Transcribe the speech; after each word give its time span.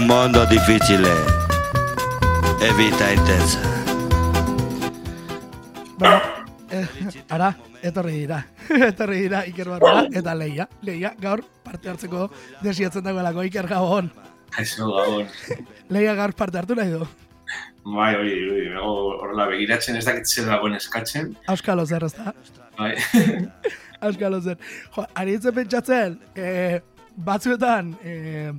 un 0.00 0.06
mondo 0.06 0.46
difficile 0.46 1.10
e 2.60 2.72
vita 2.74 3.10
intensa. 3.12 3.60
Bueno, 5.98 6.20
eh, 6.70 6.86
ara, 7.28 7.54
etorri 7.82 8.12
dira. 8.12 8.46
etorri 8.90 9.20
dira 9.22 9.44
Iker 9.46 9.68
Barroa 9.68 10.06
eta 10.12 10.34
Leia. 10.34 10.68
Leia, 10.82 11.12
gaur 11.20 11.42
parte 11.64 11.90
hartzeko 11.90 12.30
desiatzen 12.62 13.04
dagoelako 13.04 13.44
Iker 13.44 13.68
Gabon. 13.68 14.10
Eso, 14.58 14.88
gabon. 14.88 15.28
Leia 15.92 16.14
gaur 16.16 16.32
parte 16.32 16.62
hartu 16.62 16.78
nahi 16.78 16.96
du. 16.96 17.04
Bai, 17.84 18.14
oi, 18.16 18.32
oi, 18.54 18.64
horrela 18.80 19.50
begiratzen 19.52 20.00
ez 20.00 20.06
dakit 20.08 20.24
zer 20.24 20.48
dagoen 20.48 20.78
eskatzen. 20.80 21.34
Auskalo 21.52 21.84
zer, 21.84 22.08
ez 22.08 22.14
da? 22.16 22.32
Bai. 22.78 22.94
Auskalo 24.08 24.40
zer. 24.40 24.56
Jo, 24.96 25.04
ari 25.12 25.38
pentsatzen, 25.60 26.18
eh, 26.36 26.80
batzuetan, 27.16 27.96
eh, 28.00 28.52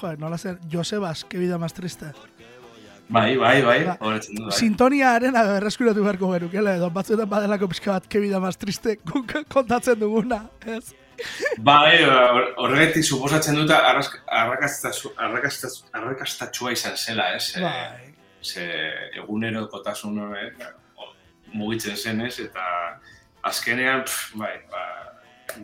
jo, 0.00 0.16
nola 0.16 0.38
zer, 0.38 0.58
Josebas, 0.72 1.24
que 1.24 1.38
vida 1.38 1.58
más 1.58 1.72
triste. 1.74 2.06
bai, 3.08 3.36
bai, 3.36 3.62
bai, 3.62 3.84
Ba, 3.84 3.96
horretzen 4.00 4.34
du, 4.36 4.44
bai. 4.48 4.52
Sintoniaren 4.58 5.32
berreskuratu 5.32 6.02
beharko 6.02 6.32
genukela, 6.32 6.74
edo 6.76 6.90
batzuetan 6.90 7.28
badelako 7.28 7.68
pixka 7.68 7.92
bat, 7.92 8.06
que 8.08 8.18
vida 8.20 8.40
más 8.40 8.56
triste, 8.58 8.98
kontatzen 9.48 9.98
duguna, 10.00 10.48
ez? 10.66 10.94
Bai, 11.58 12.00
hor- 12.02 12.54
horregatik 12.64 13.04
suposatzen 13.04 13.54
dut 13.60 13.70
arrakastatsua 15.92 16.72
izan 16.74 16.96
zela, 16.96 17.28
ez? 17.36 17.52
Eh, 17.56 17.62
Bai. 17.62 18.10
Ze 18.44 18.64
egunero 19.16 19.68
kotasun 19.72 20.18
eh, 20.36 20.50
mugitzen 21.54 21.96
zenez, 21.96 22.38
eta 22.40 22.64
azkenean, 23.42 24.02
pff, 24.04 24.34
bai, 24.36 24.56
ba, 24.72 24.82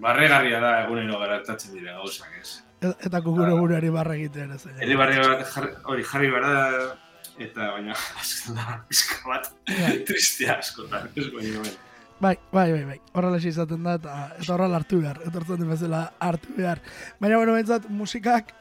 barregarria 0.01 0.61
da 0.61 0.73
egunero 0.85 1.19
garatatzen 1.19 1.73
dira 1.75 1.93
gauzak, 1.99 2.33
ez? 2.41 2.61
E- 2.81 2.95
Eta 3.07 3.21
kukure 3.21 3.53
buruari 3.53 3.91
barra 3.93 4.15
egiten, 4.17 4.53
ez? 4.57 4.65
Ere 4.81 4.97
barri 4.97 5.19
bat 5.19 5.57
hori 5.85 6.05
jarri 6.05 6.31
behar 6.31 6.47
da, 6.47 6.97
eta 7.39 7.71
baina 7.75 7.93
azken 8.21 8.55
da, 8.57 8.79
pizka 8.89 9.21
bat, 9.29 9.51
Bai. 9.69 9.99
tristea 10.09 10.59
askotan, 10.59 11.09
ez 11.17 11.29
baina, 11.35 11.61
bai. 11.67 11.75
Bai, 12.21 12.35
bai, 12.53 12.73
bai, 12.73 12.85
bai. 12.85 12.99
Horrela 13.17 13.39
izaten 13.41 13.83
da, 13.83 13.95
eta, 13.97 14.15
eta 14.39 14.53
horrela 14.55 14.77
hartu 14.77 14.99
behar. 15.01 15.23
Etortzen 15.25 15.57
den 15.63 15.71
bezala 15.73 16.03
hartu 16.21 16.53
behar. 16.57 16.83
Baina, 17.19 17.39
bueno, 17.41 17.55
bentsat, 17.57 17.87
musikak 17.89 18.53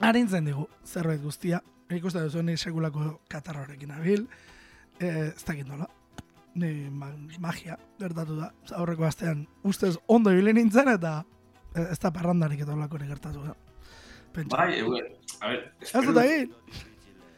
harintzen 0.00 0.44
digu, 0.48 0.64
zerbait 0.88 1.20
guztia. 1.20 1.60
Ikusten 1.92 2.24
duzu, 2.24 2.42
ni 2.42 2.56
sekulako 2.56 3.20
katarrorekin 3.28 3.92
abil. 3.92 4.24
E, 4.98 5.06
ez 5.36 5.44
dakit 5.44 5.68
nola. 5.68 5.84
Ma 6.56 7.10
magia, 7.38 7.76
gertatu 8.00 8.36
da. 8.40 8.50
Aurreko 8.78 9.04
astean, 9.04 9.46
ustez 9.62 9.96
ondo 10.06 10.30
ibili 10.32 10.52
nintzen, 10.56 10.88
eta 10.88 11.18
e, 11.74 11.82
ez 11.92 11.98
da 12.00 12.10
parrandarik 12.10 12.60
eta 12.64 12.72
horlako 12.72 12.98
gertatu 12.98 13.42
da. 13.44 13.54
Pentsa. 14.32 14.56
Bai, 14.56 14.78
egun, 14.78 15.00
a 15.40 15.48
ver, 15.48 15.72
Ez 15.80 15.88
espero 15.88 16.12
dut 16.12 16.16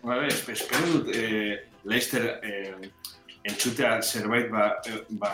bai, 0.03 0.27
espe- 0.29 0.53
espero 0.53 0.87
dut, 0.93 1.11
eh, 1.15 1.69
Leicester 1.85 2.41
eh, 2.43 2.91
entzutea 3.45 4.01
zerbait, 4.03 4.49
ba, 4.51 4.77
eh, 4.87 5.03
ba, 5.11 5.33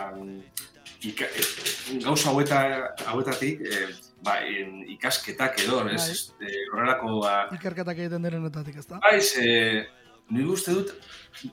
ika, 1.01 1.25
eh, 1.25 1.99
gauza 2.03 2.29
haueta, 2.29 2.59
hauetatik, 3.07 3.61
eh, 3.61 3.87
ba, 4.23 4.39
en, 4.45 4.81
ikasketak 4.89 5.59
edo, 5.63 5.83
ez, 5.89 6.31
Bai. 6.39 6.47
eh, 6.49 6.65
horrelako, 6.73 7.19
ba, 7.21 7.35
Ikerketak 7.53 7.97
egiten 7.97 8.23
direnetatik, 8.23 8.75
ez 8.81 8.87
da? 8.87 8.99
Bai, 8.99 9.21
ze, 9.21 9.85
nik 10.29 10.49
uste 10.49 10.73
dut, 10.73 10.93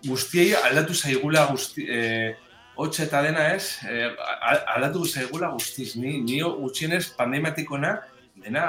guztiei 0.06 0.54
aldatu 0.54 0.94
zaigula 0.94 1.46
guzti, 1.50 1.86
eh, 1.88 2.34
hotxe 2.76 3.04
eta 3.04 3.22
dena 3.22 3.54
ez, 3.54 3.78
a- 3.84 4.62
aldatu 4.76 5.04
zaigula 5.06 5.50
guztiz. 5.52 5.96
Ni, 5.96 6.20
ni 6.22 6.40
gutxienez 6.40 7.10
pandemiatikona 7.18 7.98
dena 8.36 8.66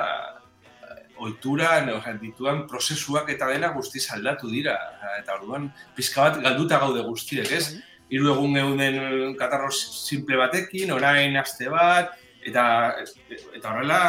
osea, 1.23 2.13
dituan 2.21 2.67
prozesuak 2.67 3.29
eta 3.29 3.47
dena 3.47 3.69
guztiz 3.73 4.09
aldatu 4.11 4.49
dira. 4.51 4.75
Eta 5.19 5.37
orduan, 5.39 5.71
pizka 5.95 6.21
bat 6.21 6.41
galduta 6.43 6.79
gaude 6.79 7.01
guztiek, 7.01 7.49
ez? 7.51 7.77
Hiru 8.09 8.33
egun 8.33 8.53
geuden 8.53 9.35
katarro 9.37 9.71
simple 9.71 10.37
batekin, 10.37 10.91
orain 10.91 11.37
aste 11.37 11.69
bat, 11.69 12.11
eta 12.43 12.63
eta 13.55 13.71
horrela 13.71 13.99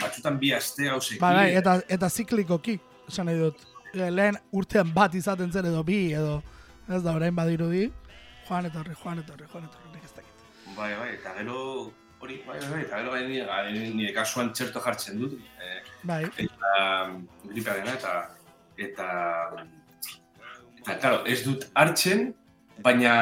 batzutan 0.00 0.38
bi 0.40 0.52
aste 0.52 0.88
gauzekin. 0.90 1.20
Ba, 1.20 1.32
bai, 1.32 1.54
eta, 1.56 1.80
eta 1.88 2.08
ziklikoki, 2.10 2.80
esan 3.08 3.26
nahi 3.30 3.38
dut. 3.38 3.62
E, 3.94 4.10
Lehen 4.10 4.38
urtean 4.54 4.92
bat 4.94 5.14
izaten 5.18 5.50
zen 5.52 5.66
edo 5.70 5.82
bi, 5.86 6.12
edo 6.14 6.40
ez 6.90 7.02
da 7.02 7.14
orain 7.16 7.34
badirudi. 7.34 7.88
Joan 8.48 8.68
etorri, 8.68 8.94
joan 9.02 9.22
etorri, 9.22 9.46
joan 9.52 9.66
etorri, 9.66 9.90
nik 9.94 10.06
ez 10.06 10.12
dakit. 10.16 10.44
Bai, 10.76 10.90
bai, 10.98 11.08
eta 11.16 11.34
gero 11.38 11.58
hori, 12.20 12.40
bai, 12.46 12.58
bai, 12.58 12.70
bai, 12.70 12.80
eta 12.86 13.00
gero 13.00 13.14
bai, 13.14 13.22
nire, 13.28 13.84
nire 13.98 14.14
kasuan 14.14 14.52
txerto 14.54 14.82
jartzen 14.84 15.20
dut, 15.22 15.38
eh, 15.58 15.78
Bai, 16.06 16.24
eta 16.44 16.74
gripea 17.44 17.78
dena, 17.78 17.94
eta, 17.98 18.14
eta, 18.88 19.08
eta, 20.80 20.98
claro, 21.02 21.22
ez 21.26 21.40
dut 21.46 21.66
hartzen, 21.74 22.30
baina 22.84 23.14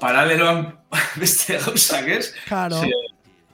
paraleloan 0.00 0.66
beste 1.22 1.58
gauzak, 1.64 2.08
ez? 2.18 2.30
karo, 2.46 2.82
Ze, 2.84 3.02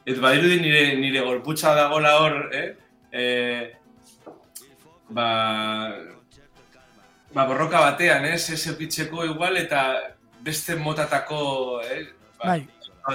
ez 0.07 0.19
badirudi 0.23 0.61
nire, 0.63 0.85
nire 1.01 1.25
gorputza 1.27 1.75
dagoela 1.79 2.17
hor, 2.21 2.39
eh? 2.55 2.69
eh 3.13 3.73
ba, 5.09 5.93
ba, 7.35 7.47
borroka 7.47 7.81
batean, 7.81 8.25
ez? 8.25 8.51
Ez 8.51 8.67
epitzeko 8.73 9.25
igual, 9.25 9.57
eta 9.61 9.83
beste 10.45 10.77
motatako, 10.77 11.81
eh? 11.85 12.03
Ba, 12.39 12.57
bai. 12.57 12.61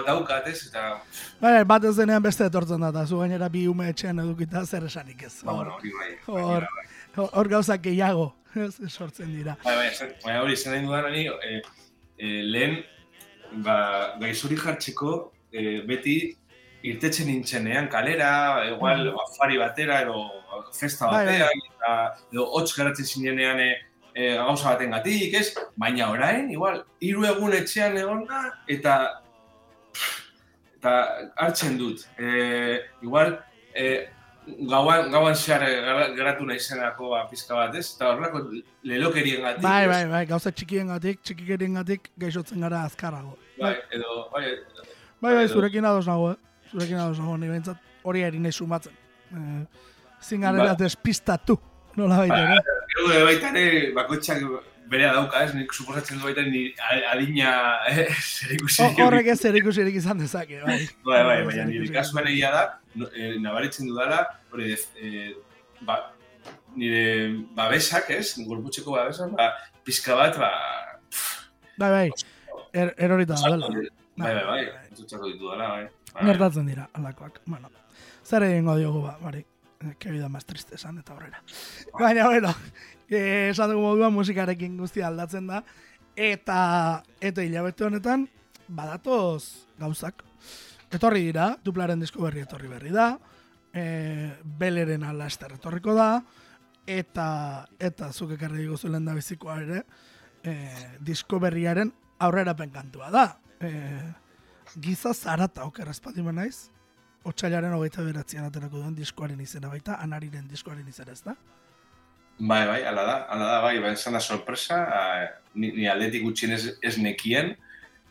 daukat, 0.07 0.47
ez? 0.47 0.67
Eta, 0.69 1.01
Bai, 1.41 1.63
bat 1.67 1.83
ez 1.85 1.95
denean 1.97 2.23
beste 2.23 2.45
etortzen 2.47 2.81
da, 2.81 2.91
eta 2.93 3.05
zu 3.05 3.19
gainera 3.19 3.49
bi 3.49 3.65
ume 3.67 3.89
etxean 3.91 4.19
edukita 4.23 4.65
zer 4.65 4.85
esanik 4.87 5.23
ez. 5.27 5.41
ba, 5.43 5.53
bueno, 5.53 5.75
hori 5.75 5.91
bai. 5.97 6.11
Hor, 6.27 6.67
bai, 6.67 6.77
bai. 6.77 6.85
hor, 7.17 7.29
hor 7.33 7.51
gauzak 7.55 7.83
gehiago, 7.83 8.31
ez, 8.55 8.73
sortzen 8.89 9.33
dira. 9.35 9.57
Bai, 9.63 9.75
bai, 9.75 10.11
baina 10.23 10.41
hori, 10.45 10.55
zen 10.55 10.75
nahi 10.75 10.85
dudan 10.85 11.09
hori, 11.11 11.27
eh, 11.27 11.61
eh, 12.17 12.41
lehen, 12.55 12.77
ba, 13.65 13.77
gaizuri 14.21 14.57
jartzeko, 14.59 15.17
eh, 15.51 15.81
beti 15.87 16.17
irtetzen 16.83 17.27
nintzenean 17.29 17.87
kalera, 17.89 18.31
igual 18.69 19.07
afari 19.23 19.57
batera, 19.61 20.01
edo 20.01 20.25
festa 20.73 21.07
Bai, 21.11 21.25
bai. 21.25 21.39
batean, 21.39 21.63
eta, 21.75 21.95
edo 22.33 22.45
hotz 22.57 22.71
garatzen 22.77 23.05
zinenean 23.05 23.59
e, 23.59 23.69
e, 24.15 24.31
gauza 24.35 24.71
baten 24.73 24.91
gatik, 24.95 25.33
ez? 25.39 25.47
Baina 25.77 26.09
orain, 26.11 26.49
igual, 26.51 26.81
hiru 26.99 27.25
egun 27.29 27.53
etxean 27.53 27.97
egon 28.01 28.25
da, 28.29 28.45
eta 28.67 28.95
eta 30.81 30.95
hartzen 31.37 31.77
dut. 31.77 32.07
E, 32.17 32.79
igual, 33.05 33.35
e, 33.77 34.07
gauan, 34.69 35.11
gauan 35.13 35.35
zehar 35.35 35.61
eh, 35.67 36.07
geratu 36.17 36.45
naizenako 36.49 37.11
ba, 37.13 37.25
pizka 37.29 37.55
bat, 37.55 37.75
ez? 37.77 37.91
Eta 37.95 38.09
horrelako 38.09 38.41
lelokerien 38.89 39.43
gatik. 39.45 39.63
Bai, 39.63 39.85
bai, 39.91 40.05
bai, 40.09 40.23
gauza 40.25 40.51
txikien 40.51 40.89
gatik, 40.89 41.21
txikikerien 41.21 41.77
gatik, 41.77 42.09
gaixotzen 42.17 42.65
gara 42.65 42.81
azkarrago. 42.89 43.37
Bai, 43.61 43.75
edo, 43.93 44.23
bai, 44.33 44.47
Bai, 45.21 45.35
bai, 45.35 45.43
Edo- 45.45 45.53
zurekin 45.53 45.85
ados 45.85 46.07
nago, 46.09 46.31
eh? 46.31 46.37
Zurekin 46.71 46.97
ados 46.97 47.19
nago, 47.19 47.37
ni 47.37 47.47
behintzat 47.51 47.77
hori 48.03 48.23
ari 48.23 48.39
nahi 48.39 48.51
sumatzen. 48.55 48.93
Eh, 49.33 49.63
zin 50.23 50.41
garela 50.41 50.73
Ba- 50.73 50.79
despistatu, 50.79 51.57
nola 51.95 52.17
baita 52.23 52.37
ere. 52.43 52.59
Gero 52.93 53.11
ere 53.13 53.23
baita 53.27 53.49
ere, 53.57 53.91
bakoitzak 53.95 54.43
berea 54.91 55.13
dauka, 55.15 55.43
ez? 55.45 55.53
Nik 55.55 55.71
suposatzen 55.73 56.19
du 56.19 56.25
baita 56.27 56.43
ni 56.47 56.65
adina 57.11 57.51
eh, 57.89 58.07
zer 58.21 58.55
ikusi. 58.57 58.83
Ho- 58.83 59.05
Horrek 59.07 59.27
ez 59.33 59.39
zer 59.41 59.55
izan 59.87 60.17
dezake, 60.19 60.61
bai. 60.63 60.79
Bai, 61.05 61.23
bai, 61.23 61.37
ez 61.41 61.45
baina 61.47 61.65
nire 61.65 61.91
kasuan 61.93 62.27
egia 62.27 62.51
da, 62.51 62.63
eh, 63.15 63.35
nabaritzen 63.39 63.87
dudala, 63.87 64.25
hori, 64.51 64.75
eh, 65.01 65.33
ba, 65.81 66.11
nire 66.75 67.35
babesak, 67.55 68.09
ez? 68.11 68.35
Gorputzeko 68.47 68.91
babesak, 68.91 69.31
ba, 69.35 69.53
pizka 69.83 70.15
bat, 70.15 70.37
ba, 70.37 70.51
Bai, 71.77 71.89
bai, 71.89 72.11
er, 72.73 72.93
erorita 72.97 73.33
daudela. 73.33 73.67
Bai, 74.17 74.33
bai, 74.35 74.45
bai, 74.45 74.63
entzutxako 74.89 75.31
ditu 75.31 75.51
dela, 75.51 75.69
bai. 75.69 75.85
Bai. 76.13 76.25
Gertatzen 76.25 76.67
dira, 76.67 76.89
alakoak. 76.93 77.41
Bueno, 77.45 77.71
zer 78.25 78.43
egingo 78.49 78.75
diogu 78.77 79.01
ba, 79.05 79.17
bari. 79.21 79.45
Que 79.97 80.11
vida 80.11 80.29
más 80.29 80.45
triste 80.45 80.75
esan 80.75 80.99
eta 80.99 81.13
aurrera. 81.13 81.41
Baina, 81.97 82.27
bueno, 82.27 82.53
esan 83.09 83.71
dugu 83.71 83.81
moduan 83.81 84.13
musikarekin 84.13 84.77
guztia 84.77 85.07
aldatzen 85.07 85.47
da. 85.47 85.63
Eta, 86.15 87.01
eta 87.21 87.41
hilabete 87.41 87.87
honetan, 87.87 88.27
badatoz 88.67 89.67
gauzak. 89.79 90.23
Etorri 90.91 91.23
dira, 91.29 91.55
duplaren 91.63 91.99
disko 92.03 92.23
berri 92.27 92.43
etorri 92.43 92.69
berri 92.69 92.91
da. 92.93 93.15
E, 93.73 93.83
beleren 94.43 95.05
ala 95.07 95.27
ester 95.31 95.55
etorriko 95.55 95.95
da. 95.95 96.11
Eta, 96.85 97.27
eta 97.79 98.11
zuk 98.11 98.35
ekarri 98.35 98.65
diguzu 98.65 98.91
lehen 98.91 99.07
da 99.07 99.15
bizikoa 99.15 99.59
ere, 99.61 99.83
e, 100.43 100.55
disko 100.99 101.39
berriaren 101.39 101.93
aurrerapen 102.19 102.73
kantua 102.73 103.09
da. 103.13 103.25
E, 103.61 103.71
giza 104.81 105.13
zarata 105.13 105.65
okerraz 105.67 105.99
patimen 106.01 106.35
naiz, 106.41 106.69
otxailaren 107.27 107.73
hogeita 107.77 108.03
beratzean 108.05 108.47
aterako 108.47 108.81
duen 108.81 108.95
diskoaren 108.97 109.41
izena 109.43 109.69
baita, 109.69 109.97
anariren 110.01 110.47
diskoaren 110.49 110.87
izena 110.87 111.13
ez 111.13 111.21
da? 111.25 111.35
Bai, 112.39 112.63
bai, 112.65 112.79
ala 112.89 113.03
da, 113.05 113.17
ala 113.29 113.49
da, 113.51 113.57
bai, 113.61 113.75
bai, 113.83 113.91
esan 113.93 114.17
da 114.17 114.21
sorpresa, 114.21 114.79
a, 114.97 115.01
ni, 115.53 115.69
ni 115.75 115.85
aldetik 115.89 116.23
gutxien 116.25 116.55
ez, 116.55 116.63
ez 116.81 116.95
nekien, 116.97 117.53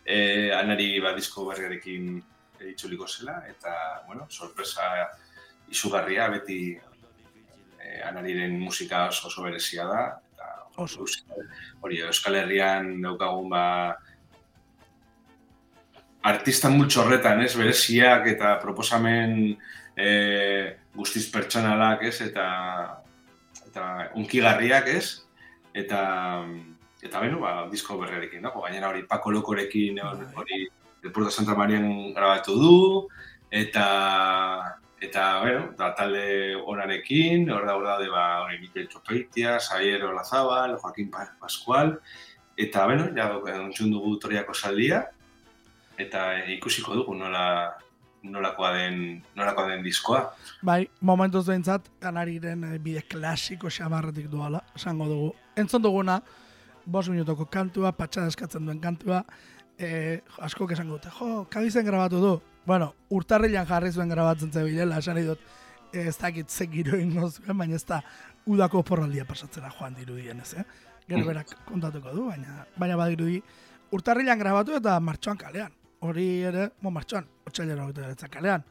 e, 0.05 0.19
anari 0.55 0.93
ba, 1.03 1.17
disko 1.17 1.49
berriarekin 1.49 2.21
itzuliko 2.71 3.09
zela, 3.09 3.41
eta, 3.51 3.73
bueno, 4.07 4.29
sorpresa 4.31 4.87
izugarria 5.71 6.29
beti 6.31 6.61
e, 6.77 6.85
e, 7.81 7.97
anariren 8.07 8.55
musika 8.61 9.09
oso, 9.09 9.27
oso 9.33 9.43
berezia 9.43 9.89
da. 9.89 10.05
Eta, 10.35 10.53
Oso. 10.81 11.05
Hori, 11.83 11.99
Euskal 12.07 12.39
Herrian 12.39 13.01
daukagun 13.03 13.51
ba, 13.51 13.65
artista 16.23 16.69
multxo 16.71 17.05
horretan, 17.05 17.41
ez, 17.43 17.55
bereziak 17.57 18.27
eta 18.35 18.59
proposamen 18.61 19.57
e, 19.97 20.11
guztiz 20.95 21.27
pertsonalak, 21.33 22.05
ez, 22.11 22.21
eta 22.27 22.47
eta 23.71 23.87
unkigarriak, 24.19 24.89
ez, 24.91 25.23
eta 25.75 26.01
eta 27.01 27.21
beno, 27.23 27.39
ba, 27.41 27.65
disko 27.71 27.97
berrerekin 28.01 28.43
dago, 28.45 28.67
gainera 28.67 28.91
hori 28.91 29.07
Paco 29.09 29.31
Lokorekin 29.33 30.03
hori, 30.05 30.27
Bai. 30.27 30.35
hori 30.37 30.69
El 31.03 31.13
Puerto 31.13 31.31
Santa 31.31 31.55
Marian 31.57 32.13
grabatu 32.13 32.59
du, 32.61 32.75
eta 33.51 34.77
eta, 35.01 35.41
bueno, 35.41 35.71
da 35.79 35.95
talde 35.97 36.55
onarekin, 36.61 37.47
hor 37.51 37.65
da, 37.65 37.77
hor 37.79 37.87
daude, 37.87 38.11
ba, 38.13 38.43
hori 38.45 38.59
Mikel 38.61 38.85
Txopeitia, 38.91 39.55
Xavier 39.57 40.05
Olazabal, 40.05 40.77
Joaquin 40.77 41.09
Pa- 41.11 41.33
Pascual, 41.41 41.95
eta, 42.55 42.85
bueno, 42.85 43.07
ja, 43.17 43.31
entzun 43.55 43.95
dugu 43.95 44.19
toriako 44.21 44.53
saldia, 44.53 45.07
eta 46.01 46.27
ikusiko 46.57 46.95
dugu 46.95 47.15
nola 47.15 47.45
nolakoa 48.23 48.73
den, 48.75 49.23
nolakoa 49.37 49.69
den 49.71 49.83
diskoa. 49.85 50.25
Bai, 50.67 50.85
momentuz 51.01 51.47
behintzat, 51.47 51.89
kanariren 52.03 52.65
eh, 52.69 52.79
bide 52.83 53.03
klasiko 53.09 53.71
xamarretik 53.73 54.29
duala, 54.33 54.61
esango 54.77 55.07
dugu. 55.09 55.31
Entzon 55.57 55.83
duguna, 55.83 56.21
bos 56.85 57.09
minutoko 57.09 57.47
kantua, 57.53 57.93
patxada 57.97 58.29
eskatzen 58.29 58.67
duen 58.69 58.81
kantua, 58.81 59.23
eh, 59.79 60.21
askok 60.45 60.75
esango 60.77 60.99
dute, 60.99 61.13
jo, 61.17 61.47
kadizen 61.51 61.87
grabatu 61.87 62.21
du. 62.21 62.35
Bueno, 62.67 62.93
urtarrilan 63.11 63.67
jarri 63.67 63.93
zuen 63.93 64.13
grabatzen 64.13 64.53
zebilela, 64.53 65.01
esan 65.01 65.23
dut, 65.25 65.41
eh, 65.93 66.07
ez 66.09 66.19
dakit 66.19 66.51
ze 66.51 66.69
giro 66.69 66.99
ingo 66.99 67.31
zuen, 67.31 67.57
baina 67.57 67.77
ez 67.77 67.85
da 67.87 68.03
udako 68.47 68.83
porraldia 68.83 69.25
pasatzera 69.25 69.73
joan 69.79 69.95
dirudien 69.95 70.41
ez, 70.41 70.55
eh? 70.55 70.65
Gero 71.09 71.23
Mm. 71.23 71.27
berak 71.27 71.57
kontatuko 71.65 72.13
du, 72.15 72.27
baina, 72.29 72.67
baina 72.77 72.97
badirudi, 72.97 73.43
urtarrilan 73.91 74.39
grabatu 74.39 74.77
eta 74.77 75.01
martxoan 75.01 75.37
kalean. 75.37 75.73
Hori 76.01 76.27
ere, 76.49 76.71
mo 76.81 76.91
martxoan, 76.91 77.27
otxailera 77.47 77.85
hori 77.85 78.29
kalean. 78.31 78.65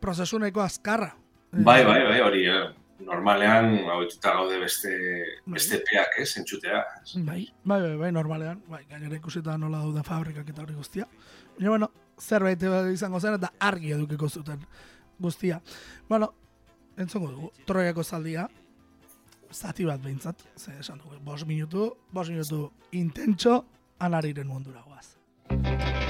Prozesuneko 0.00 0.62
azkarra. 0.62 1.10
Bai, 1.52 1.84
bai, 1.84 2.04
bai, 2.06 2.20
hori, 2.24 2.46
eh, 2.48 2.68
normalean, 3.04 3.74
hauetuta 3.88 4.32
gaude 4.36 4.58
beste, 4.60 4.92
beste 5.46 5.80
peak, 5.88 6.18
ez, 6.18 6.36
entzutea. 6.36 6.84
Bai, 7.16 7.42
bai, 7.64 7.80
bai, 7.82 7.96
bai, 7.96 8.12
normalean, 8.12 8.62
bai, 8.68 8.84
gainera 8.88 9.16
ikusita 9.16 9.56
nola 9.58 9.82
daude 9.84 10.04
fabrikak 10.06 10.48
eta 10.48 10.62
hori 10.62 10.74
guztia. 10.74 11.06
Baina, 11.58 11.70
bueno, 11.70 11.90
zerbait 12.20 12.62
izango 12.92 13.20
zen 13.20 13.36
eta 13.36 13.52
argi 13.58 13.92
edukiko 13.96 14.28
zuten 14.28 14.64
guztia. 15.18 15.60
Bueno, 16.08 16.32
entzongo 16.96 17.30
dugu, 17.32 17.52
troiako 17.66 18.04
zaldia, 18.04 18.48
zati 19.52 19.84
bat 19.84 20.02
behintzat, 20.02 20.44
ze 20.56 20.78
esan 20.78 20.98
dugu, 20.98 21.18
bos 21.24 21.44
minutu, 21.46 21.96
bos 22.12 22.28
minutu 22.28 22.70
intentxo, 22.92 23.64
anariren 23.98 24.48
mundura 24.48 24.82
guaz. 24.86 26.09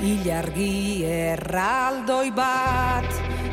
Ilargi 0.00 1.04
erraldoi 1.04 2.32
bat 2.32 3.04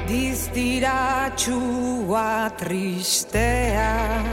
diztiratxua 0.07 2.55
tristea. 2.55 4.23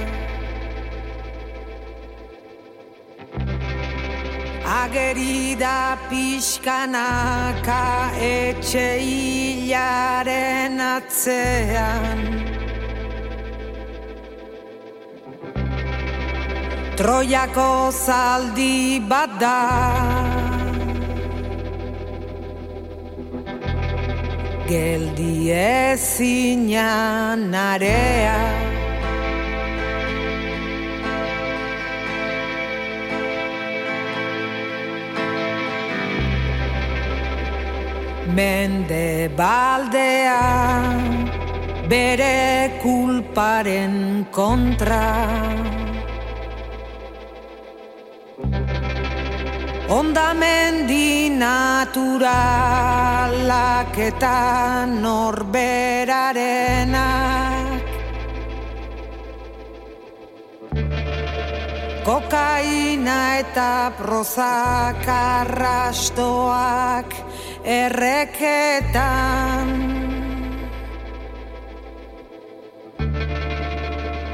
Ageri 4.63 5.59
da 5.59 5.99
pixkanaka 6.07 8.15
etxe 8.23 9.03
hilaren 9.03 10.79
atzean. 10.79 12.47
Troiako 16.95 17.91
zaldi 17.91 19.03
bat 19.03 19.35
da 19.43 20.34
geldi 24.69 25.53
ezinan 25.53 27.53
area 27.53 28.39
Mende 38.35 39.31
baldea 39.39 40.43
bere 41.89 42.73
kulparen 42.83 44.27
kontra 44.33 45.84
Ondamendi 49.89 51.29
naturalak 51.29 52.29
eta 54.01 54.87
norberarenak 54.89 57.45
Kokaina 62.05 63.41
eta 63.41 63.97
prozak 63.97 65.09
arrastoak 65.09 67.09
erreketan. 67.65 69.69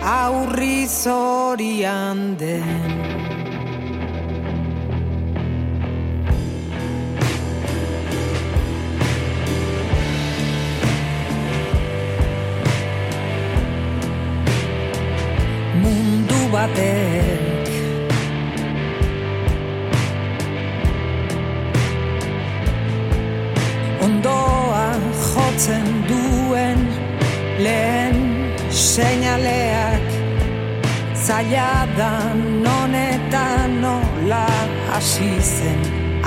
Aurri 0.03 0.87
zorian 0.87 2.37
den 2.39 3.40
batek. 16.53 17.69
Ondoa 24.05 24.87
jotzen 25.31 25.89
duen 26.09 26.81
lehen 27.65 28.17
seinaleak. 28.71 30.09
Zaila 31.27 31.87
da 31.99 32.13
non 32.65 32.95
eta 32.95 33.47
nola 33.83 34.47
hasi 34.91 35.33
zen 35.41 35.83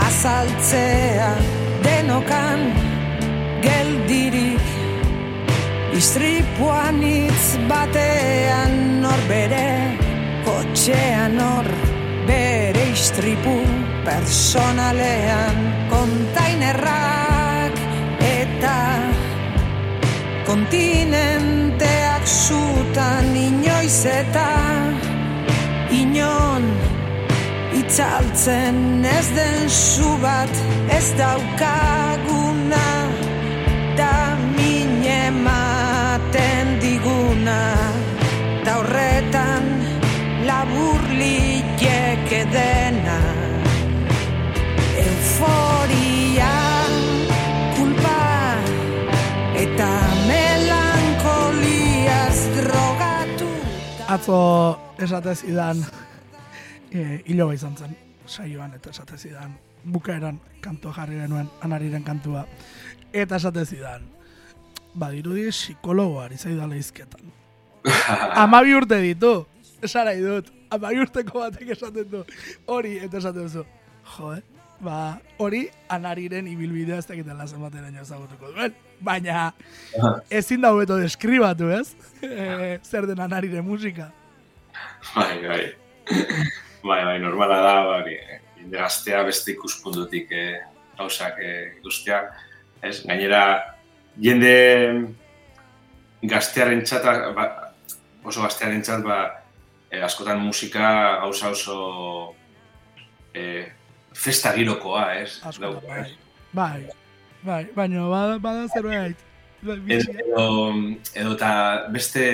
azaltzea. 0.08 1.34
Denokan 1.84 2.62
geldirik 3.62 4.64
Istripuan 5.94 7.04
hitz 7.06 7.54
batean 7.70 8.74
nor 9.02 9.22
bere 10.74 10.82
kotxean 10.82 11.36
nor 11.38 11.66
bere 12.28 12.92
istripu 12.92 13.62
personalean. 14.06 15.56
Kontainerrak 15.90 17.78
eta 18.20 18.80
kontinenteak 20.48 22.26
zutan 22.26 23.36
inoiz 23.36 24.06
eta 24.06 24.50
inon 25.92 26.64
itzaltzen. 27.78 29.06
Ez 29.06 29.30
den 29.36 29.70
zu 29.70 30.18
bat 30.22 30.50
ez 30.90 31.14
daukaguna 31.18 32.90
da 33.98 34.36
min 34.58 35.06
ematen 35.06 36.80
diguna. 36.82 37.62
Da 38.66 38.80
horretan 38.80 39.13
Atzo 54.14 54.94
esate 55.02 55.34
zidan, 55.34 55.80
e, 56.94 57.24
iloba 57.34 57.56
izan 57.58 57.74
zen, 57.74 57.96
saioan 58.30 58.76
eta 58.78 58.92
esate 58.94 59.18
zidan, 59.18 59.56
bukaeran 59.90 60.38
kantua 60.62 60.94
jarri 60.94 61.18
genuen, 61.18 61.48
anariren 61.66 62.04
kantua, 62.06 62.44
eta 63.10 63.40
esate 63.42 63.64
zidan, 63.66 64.06
badirudi 64.94 65.48
psikologoari 65.50 66.38
zaidala 66.38 66.78
izketan. 66.78 67.34
Amabi 68.44 68.76
urte 68.78 69.02
ditu, 69.02 69.34
esarai 69.82 70.20
dut, 70.22 70.54
amabi 70.70 71.02
urteko 71.02 71.48
batek 71.48 71.74
esaten 71.74 72.12
du, 72.12 72.22
hori, 72.70 73.00
eta 73.02 73.18
esaten 73.18 73.50
duzu, 73.50 73.66
jo, 74.14 74.36
eh? 74.36 74.44
ba, 74.84 75.00
hori 75.42 75.64
anariren 75.90 76.54
ibilbidea 76.54 77.02
ez 77.02 77.10
dakitela 77.10 77.50
zenbaten 77.50 77.90
eno 77.90 78.06
ezagutuko 78.06 78.54
duen. 78.54 78.78
Baina, 79.04 79.52
ezin 80.32 80.62
da 80.64 80.72
hobeto 80.72 80.98
deskribatu, 81.02 81.70
ez? 81.76 81.94
E, 82.24 82.78
zer 82.84 83.08
den 83.10 83.20
anariren 83.20 83.66
musika. 83.68 84.10
Bai, 85.14 85.36
bai. 85.44 85.64
bai, 86.84 87.02
bai, 87.06 87.18
normala 87.20 87.60
da, 87.64 87.74
bai, 87.90 88.16
jende 88.62 88.80
gaztea 88.80 89.24
beste 89.28 89.52
ikuspuntutik 89.58 90.32
eh, 90.32 90.62
gauzak 90.98 91.40
eh, 91.44 91.76
ikustea. 91.80 92.24
Ez, 92.84 93.02
gainera, 93.04 93.44
jende 94.24 94.56
gaztearen 96.24 96.84
txata, 96.88 97.14
ba, 97.36 97.48
oso 98.24 98.44
gaztearen 98.44 98.84
txat, 98.84 99.04
ba, 99.04 99.20
eh, 99.92 100.02
askotan 100.04 100.42
musika 100.44 100.90
gauza 101.24 101.52
oso 101.52 101.78
eh, 103.36 103.68
festa 104.14 104.54
girokoa, 104.56 105.08
ez? 105.20 105.42
Asko, 105.44 105.68
Dauka, 105.68 105.88
bai. 105.88 106.12
Bai, 106.54 107.03
bai, 107.46 107.68
baina 107.76 108.08
bada, 108.10 108.40
bada 108.40 108.68
zerbait. 108.74 109.18
Bai, 109.64 109.78
Edo, 109.78 109.86
bitxia. 109.86 110.20
edo, 111.16 111.34
eta 111.36 111.52
beste 111.94 112.26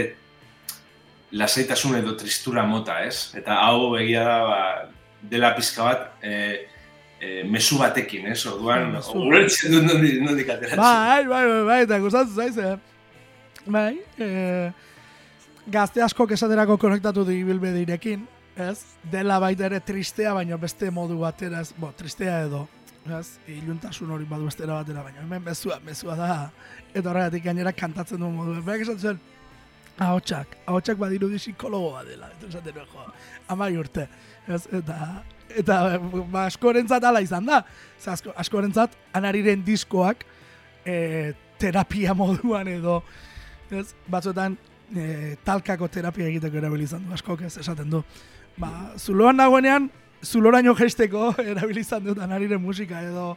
lasaitasun 1.31 1.95
edo 1.99 2.15
tristura 2.17 2.63
mota, 2.65 3.03
ez? 3.05 3.29
Eta 3.37 3.59
hau 3.67 3.93
egia 3.99 4.23
da, 4.25 4.37
ba, 4.49 4.61
dela 5.29 5.51
pizka 5.55 5.83
bat, 5.85 6.07
e, 6.25 6.65
e, 7.21 7.43
mezu 7.45 7.77
batekin, 7.77 8.27
ez? 8.33 8.39
Orduan, 8.49 8.91
Mezu. 8.95 9.13
ulertzen 9.27 9.75
dut 9.75 9.85
nondik, 9.85 10.17
nondik 10.25 10.49
ateratzen. 10.49 10.81
Bai, 10.81 11.25
bai, 11.29 11.43
bai, 11.51 11.63
bai, 11.69 11.79
eta 11.85 11.99
gustatzen 12.01 12.35
zaiz, 12.35 12.57
eh? 12.57 12.77
Bai, 13.69 13.99
eh, 14.17 14.71
gazte 15.69 16.01
askok 16.01 16.31
esaterako 16.33 16.79
konektatu 16.81 17.25
du 17.27 17.35
ibilbedirekin, 17.35 18.23
ez? 18.57 18.79
Dela 19.11 19.37
baita 19.43 19.67
ere 19.69 19.83
tristea, 19.85 20.33
baina 20.33 20.57
beste 20.57 20.89
modu 20.89 21.19
batera, 21.21 21.61
ez? 21.61 21.73
Bo, 21.77 21.91
tristea 21.95 22.39
edo, 22.47 22.65
ez? 23.07 23.39
Iluntasun 23.47 24.11
hori 24.11 24.27
badu 24.29 24.47
bestera 24.49 24.79
batera, 24.81 25.03
baina 25.03 25.23
hemen 25.23 25.43
bezua, 25.43 25.79
bezua 25.85 26.15
da. 26.19 26.29
Eta 26.93 27.09
horregatik 27.11 27.43
gainera 27.43 27.73
kantatzen 27.73 28.19
du 28.19 28.29
modu. 28.33 28.55
Berak 28.65 28.85
esaten 28.85 28.99
zuen, 28.99 29.19
ahotsak, 29.99 30.55
ahotsak 30.67 30.99
badirudi 30.99 31.39
psikologo 31.41 31.93
bat 31.97 32.07
dela. 32.07 32.31
Eta 32.37 32.49
esaten 32.51 32.75
nuen, 32.75 32.89
jo, 32.93 33.05
amai 33.55 33.71
urte. 33.77 34.07
Ez? 34.47 34.65
Eta, 34.81 34.97
eta 35.63 35.79
ba, 35.99 36.45
askorentzat 36.45 37.05
ala 37.09 37.21
izan 37.25 37.45
da. 37.49 37.63
Ze 37.99 38.11
asko, 38.15 38.33
askorentzat, 38.37 38.97
anariren 39.13 39.63
diskoak, 39.65 40.25
e, 40.85 41.33
terapia 41.59 42.15
moduan 42.17 42.67
edo, 42.71 43.01
ez, 43.71 43.89
batzuetan 44.09 44.57
e, 44.95 45.35
talkako 45.45 45.89
terapia 45.91 46.29
egiteko 46.29 46.61
erabili 46.61 46.87
izan 46.87 47.05
du, 47.05 47.13
askok 47.13 47.45
ez 47.47 47.55
esaten 47.61 47.89
du. 47.91 48.03
Ba, 48.59 48.71
zuloan 48.97 49.37
nagoenean, 49.39 49.89
zuloraino 50.23 50.75
jeisteko 50.75 51.33
erabili 51.51 51.81
izan 51.81 52.03
dut 52.03 52.19
anariren 52.19 52.61
musika 52.61 53.01
edo 53.01 53.35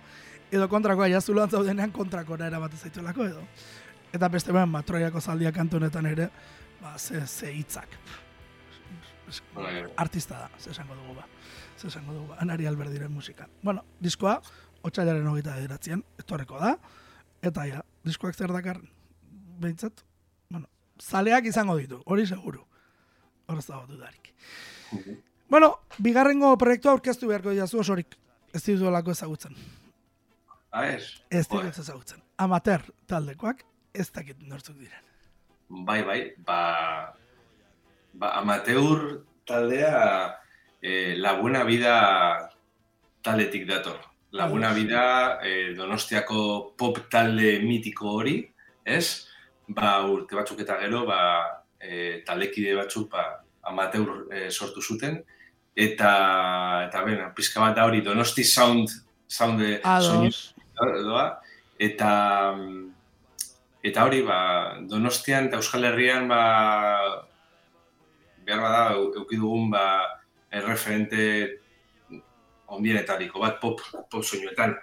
edo 0.52 0.68
kontrakoa, 0.68 1.08
ja 1.08 1.20
zuloan 1.20 1.50
zaudenean 1.50 1.92
kontrakora 1.92 2.46
erabate 2.46 2.76
zaituelako 2.76 3.24
edo. 3.24 3.44
Eta 4.12 4.28
beste 4.28 4.52
behan, 4.52 4.72
ba, 4.72 4.82
Troiako 4.84 5.20
zaldia 5.20 5.52
kantu 5.52 5.78
honetan 5.78 6.06
ere, 6.10 6.28
ba, 6.82 6.98
ze, 6.98 7.22
ze 7.26 7.52
hitzak. 7.54 7.96
Bai, 9.54 9.86
Artista 9.96 10.42
da, 10.42 10.50
ze 10.58 10.70
esango 10.70 10.94
dugu 10.94 11.14
ba. 11.16 11.24
Ze 11.80 11.88
esango 11.88 12.12
dugu 12.12 12.26
ba, 12.34 12.36
Anari 12.44 12.68
Alberdiren 12.68 13.12
musika. 13.12 13.48
Bueno, 13.62 13.84
diskoa, 14.00 14.36
otxailaren 14.82 15.26
hogeita 15.26 15.56
ederatzen, 15.56 16.04
etorreko 16.20 16.60
da, 16.60 16.76
eta 17.40 17.64
ja, 17.70 17.80
diskoak 18.04 18.36
zer 18.36 18.52
dakar, 18.52 18.82
behintzat, 19.62 20.04
bueno, 20.50 20.68
zaleak 21.00 21.48
izango 21.48 21.80
ditu, 21.80 22.02
hori 22.04 22.28
seguru. 22.28 22.66
Hor 23.48 23.58
ez 23.58 23.66
dago 23.66 23.86
dudarik. 23.88 24.34
Bueno, 25.52 25.82
bigarrengo 26.00 26.54
proiektua 26.56 26.94
aurkeztu 26.96 27.26
beharko 27.28 27.52
diazu 27.52 27.82
osorik. 27.82 28.14
Ez 28.56 28.62
dituelako 28.64 29.12
ezagutzen. 29.12 29.56
Ah, 30.70 30.86
ez? 30.86 31.18
Ez 31.28 31.42
ditut 31.44 31.80
ezagutzen. 31.82 32.22
Amateur 32.40 32.86
taldekoak 33.06 33.60
ez 33.92 34.06
dakit 34.16 34.38
nortzuk 34.48 34.78
diren. 34.78 35.02
Bai, 35.68 35.98
bai, 36.08 36.16
ba, 36.46 36.60
ba 38.14 38.30
amateur 38.38 39.20
taldea 39.44 39.98
eh, 40.80 41.18
La 41.20 41.34
Buena 41.42 41.66
Vida 41.68 41.98
taldetik 43.20 43.68
dator. 43.68 44.00
La 44.30 44.48
Buena 44.48 44.72
Vida 44.72 45.04
eh, 45.44 45.74
donostiako 45.76 46.72
pop 46.80 47.02
talde 47.12 47.58
mitiko 47.60 48.14
hori, 48.22 48.38
ez? 48.84 49.28
Ba, 49.68 49.98
urte 50.08 50.40
batzuk 50.40 50.64
eta 50.64 50.80
gero, 50.80 51.04
ba, 51.12 51.20
eh, 51.76 52.22
taldekide 52.24 52.72
batzuk 52.80 53.12
ba, 53.12 53.28
amateur 53.68 54.32
eh, 54.32 54.48
sortu 54.48 54.80
zuten, 54.80 55.20
eta, 55.76 56.12
eta 56.88 57.02
ben, 57.04 57.22
pizka 57.36 57.60
bat 57.60 57.76
da 57.76 57.86
hori 57.88 58.00
Donosti 58.04 58.44
Sound, 58.44 58.90
sound 59.26 59.62
eh, 59.62 59.80
soinu 59.82 60.28
Ados. 60.28 60.54
doa, 61.04 61.26
eta 61.78 62.10
eta 63.82 64.04
hori 64.04 64.22
ba, 64.22 64.78
Donostian 64.88 65.48
eta 65.48 65.56
Euskal 65.58 65.84
Herrian 65.84 66.28
ba 66.28 66.42
behar 68.44 68.60
bada 68.60 68.82
eu- 68.94 69.12
euki 69.22 69.36
dugun 69.36 69.70
ba 69.70 69.84
erreferente 70.50 71.58
ondienetariko 72.66 73.40
bat 73.40 73.58
pop 73.60 73.80
pop 74.10 74.22
soinuetan. 74.24 74.76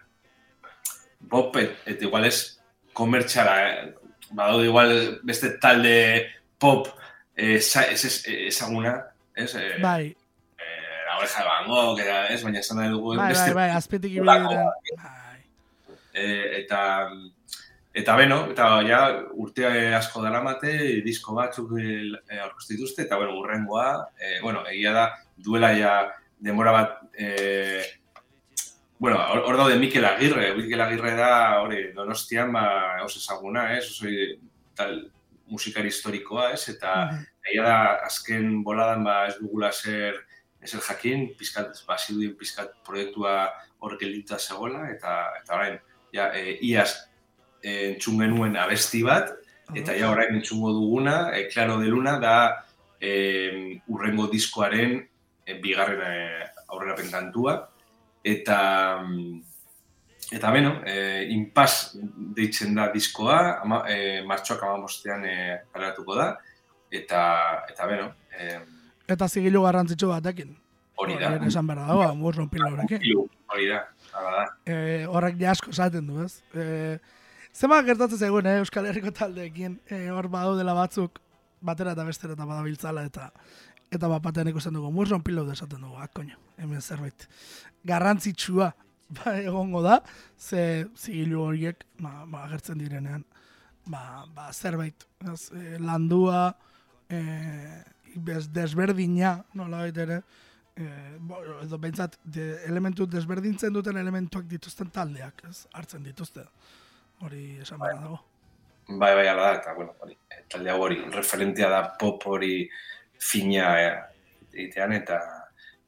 Pop 1.29 1.55
et, 1.58 1.75
eta 1.86 2.05
igual 2.05 2.25
ez 2.25 2.60
komertxala, 2.93 3.55
eh? 3.69 3.93
badaude 4.31 4.65
igual 4.67 5.19
beste 5.24 5.58
talde 5.60 6.27
pop 6.60 6.88
eh, 7.36 7.55
ez, 7.58 8.24
ezaguna, 8.25 8.93
ez? 9.36 9.55
Eh, 9.55 9.77
Bai, 9.81 10.05
eh, 10.08 10.15
la 10.15 10.29
oreja 11.20 11.44
de 11.44 11.50
Van 11.50 11.68
Gogh, 11.70 12.00
eta, 12.04 12.20
ez? 12.34 12.40
Baina 12.46 12.64
esan 12.64 12.80
nahi 12.82 12.94
dugu 12.94 13.16
bai, 13.20 13.34
bai, 13.36 13.54
bai, 13.58 13.70
azpetik 13.78 14.18
e, 16.14 16.26
eta 16.64 16.82
eta 18.00 18.16
beno, 18.16 18.44
eta 18.54 18.68
ja 18.88 19.00
urte 19.34 19.68
asko 19.98 20.22
daramate, 20.24 20.74
disko 21.06 21.36
batzuk 21.38 21.74
e, 21.82 22.40
aurkeztu 22.40 22.76
dituzte 22.76 23.06
eta 23.08 23.18
bueno, 23.18 23.38
urrengoa, 23.42 23.90
e, 24.20 24.40
bueno, 24.44 24.64
egia 24.70 24.94
da 24.96 25.06
duela 25.38 25.74
ja 25.78 25.96
denbora 26.40 26.76
bat 26.76 27.00
e, 27.18 27.84
bueno, 29.00 29.18
hor 29.18 29.58
daude 29.58 29.80
Mikel 29.80 30.06
Agirre, 30.06 30.54
Mikel 30.56 30.82
Agirre 30.82 31.16
da 31.16 31.62
hori 31.64 31.90
Donostian 31.96 32.52
ba 32.54 32.66
oso 33.06 33.20
ezaguna, 33.20 33.72
ez? 33.78 33.86
Oso 33.88 34.12
tal 34.76 35.00
musikari 35.48 35.88
historikoa, 35.90 36.52
ez? 36.54 36.68
Eta 36.70 36.96
egia 37.48 37.64
da 37.64 37.78
azken 38.06 38.60
boladan 38.64 39.04
ba 39.08 39.22
ez 39.28 39.38
dugula 39.40 39.72
zer 39.72 40.20
ezer 40.62 40.82
jakin, 40.84 41.30
pizkat, 41.39 41.84
ba, 41.88 41.98
pizkat 42.39 42.74
proiektua 42.86 43.50
hor 43.80 43.98
geldituta 44.00 44.39
zegoela, 44.39 44.89
eta, 44.92 45.16
eta 45.42 45.56
orain, 45.56 45.78
ja, 46.13 46.30
e, 46.36 46.58
iaz 46.68 46.92
e, 47.63 47.94
entzun 47.94 48.20
genuen 48.20 48.58
abesti 48.60 49.04
bat, 49.04 49.32
eta 49.75 49.96
ja 49.96 50.10
orain 50.12 50.36
entzungo 50.36 50.74
duguna, 50.75 51.32
e, 51.36 51.48
Claro 51.51 51.80
de 51.80 51.88
Luna, 51.88 52.18
da 52.20 52.36
e, 53.00 53.80
urrengo 53.88 54.28
diskoaren 54.32 54.98
e, 55.46 55.60
bigarren 55.63 56.01
e, 56.04 56.50
aurrerapen 56.68 57.12
kantua, 57.12 57.60
eta 58.24 58.60
eta 60.30 60.51
beno, 60.54 60.75
e, 60.86 61.25
inpas 61.34 61.96
deitzen 62.36 62.75
da 62.78 62.89
diskoa, 62.94 63.62
ama, 63.63 63.80
e, 63.89 64.20
martxoak 64.28 64.62
amamostean 64.68 65.24
e, 65.25 65.38
da, 65.74 66.28
eta, 66.92 67.24
eta 67.72 67.88
beno, 67.88 68.12
e, 68.36 68.60
Eta 69.10 69.28
zigilu 69.28 69.63
garrantzitsu 69.66 70.12
batekin. 70.12 70.58
hori 71.00 71.16
da. 71.20 71.32
Hori 71.32 71.48
esan 71.48 71.68
behar 71.68 71.88
dago, 71.88 72.10
burron 72.20 72.50
pilorekin. 72.51 73.06
Hori 73.50 73.70
da, 73.70 73.80
da. 74.12 74.44
e, 74.68 75.06
horrek 75.08 75.39
ja 75.39 75.54
asko 75.54 75.72
esaten 75.72 76.10
du, 76.10 76.20
ez? 76.25 76.42
E, 76.54 77.00
zema 77.56 77.80
gertatzen 77.88 78.20
zaigun, 78.20 78.50
eh, 78.50 78.60
Euskal 78.60 78.89
Herriko 78.89 79.13
taldeekin, 79.16 79.80
e, 79.88 80.01
hor 80.13 80.28
badaudela 80.32 80.75
batzuk, 80.75 81.22
batera 81.66 81.96
eta 81.96 82.06
bestera 82.08 82.36
eta 82.36 82.48
badabiltzala, 82.50 83.06
eta 83.10 83.32
eta 83.89 84.10
bat 84.12 84.22
batean 84.22 84.51
ikusten 84.51 84.75
dugu, 84.75 84.92
murron 84.94 85.24
pilot 85.25 85.50
esaten 85.56 85.82
dugu, 85.82 85.98
ah, 85.98 86.08
koño, 86.13 86.38
hemen 86.62 86.82
zerbait. 86.82 87.25
Garrantzitsua, 87.89 88.74
ba, 89.18 89.34
egongo 89.42 89.82
da, 89.82 90.01
ze 90.38 90.86
zigilu 90.98 91.42
horiek, 91.48 91.86
ba, 92.04 92.25
ba, 92.28 92.44
agertzen 92.46 92.78
direnean, 92.78 93.24
ba, 93.89 94.25
ba 94.36 94.51
zerbait, 94.54 95.08
ez, 95.34 95.50
e, 95.56 95.80
landua, 95.82 96.51
e, 97.10 97.24
bez, 98.16 98.48
desberdina, 98.54 99.38
nola 99.54 99.86
ere, 99.88 100.22
e, 100.75 100.88
bo, 101.20 101.39
edo 101.63 101.78
behintzat 101.82 102.18
de, 102.24 102.51
elementu 102.68 103.08
desberdintzen 103.10 103.74
duten 103.74 103.98
elementuak 103.98 104.48
dituzten 104.50 104.92
taldeak, 104.96 105.44
ez, 105.50 105.66
hartzen 105.74 106.04
dituzte. 106.04 106.46
Hori 107.25 107.60
esan 107.63 107.82
behar 107.84 108.00
dago. 108.00 108.22
Bai, 108.89 109.12
bai, 109.13 109.28
ala 109.28 109.44
da, 109.44 109.58
eta, 109.60 109.74
bueno, 109.78 109.94
hori, 110.01 110.16
eh, 110.32 110.46
talde 110.50 110.72
hori, 110.74 111.04
referentea 111.13 111.70
da 111.70 111.84
pop 112.00 112.24
hori 112.25 112.63
fina 113.20 113.74
eh, 113.82 113.92
egitean, 114.54 114.96
eta, 114.98 115.20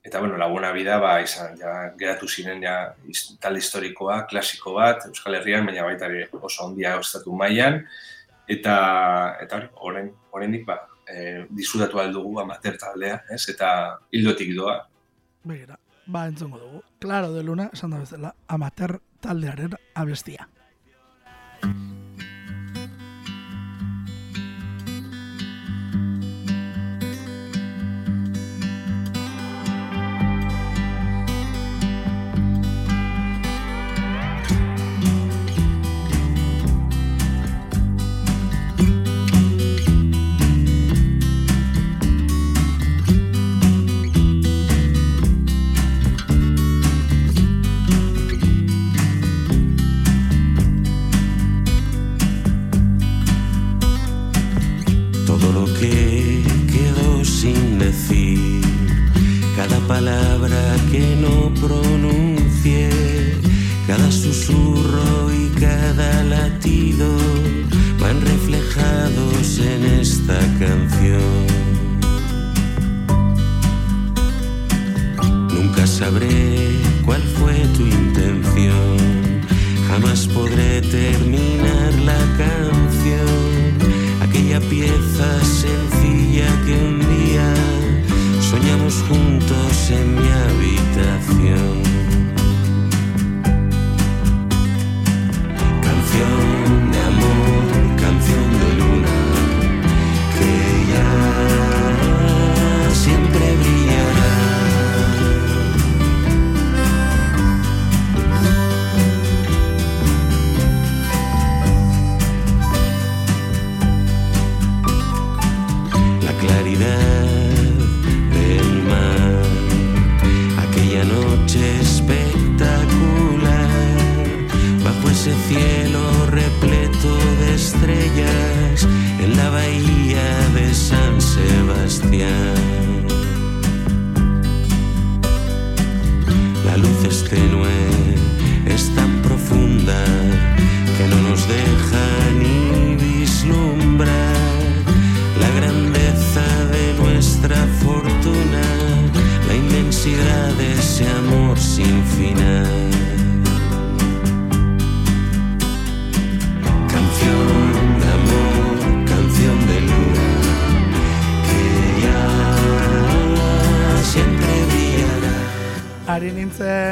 eta, 0.03 0.19
bueno, 0.19 0.37
laguna 0.37 0.69
bida, 0.75 0.99
ba, 1.01 1.15
izan, 1.23 1.55
ja, 1.57 1.73
geratu 1.97 2.29
ziren, 2.29 2.61
ja, 2.61 2.75
talde 3.41 3.63
historikoa, 3.63 4.25
klasiko 4.29 4.75
bat, 4.77 5.07
Euskal 5.09 5.39
Herrian, 5.39 5.65
baina 5.65 5.87
baita 5.87 6.11
ere 6.11 6.27
oso 6.41 6.67
ondia 6.67 6.93
estatu 6.99 7.33
mailan 7.33 7.79
eta, 8.51 8.75
eta 9.41 9.57
hori, 9.57 9.71
orain, 9.89 10.13
oraindik, 10.37 10.67
ba, 10.67 10.77
e, 11.11 11.45
disfrutatu 11.49 11.99
aldugu 11.99 12.39
amateur 12.41 12.77
taldea, 12.79 13.21
ez, 13.29 13.43
eta 13.49 13.69
hildotik 14.11 14.55
doa. 14.55 14.79
Begira, 15.43 15.77
ba 16.07 16.25
entzongo 16.29 16.59
dugu. 16.59 16.81
Claro 16.99 17.33
de 17.33 17.43
Luna, 17.43 17.69
esan 17.73 17.91
da 17.95 18.01
bezala, 18.01 18.33
amater 18.47 18.99
taldearen 19.21 19.77
abestia. 19.95 20.47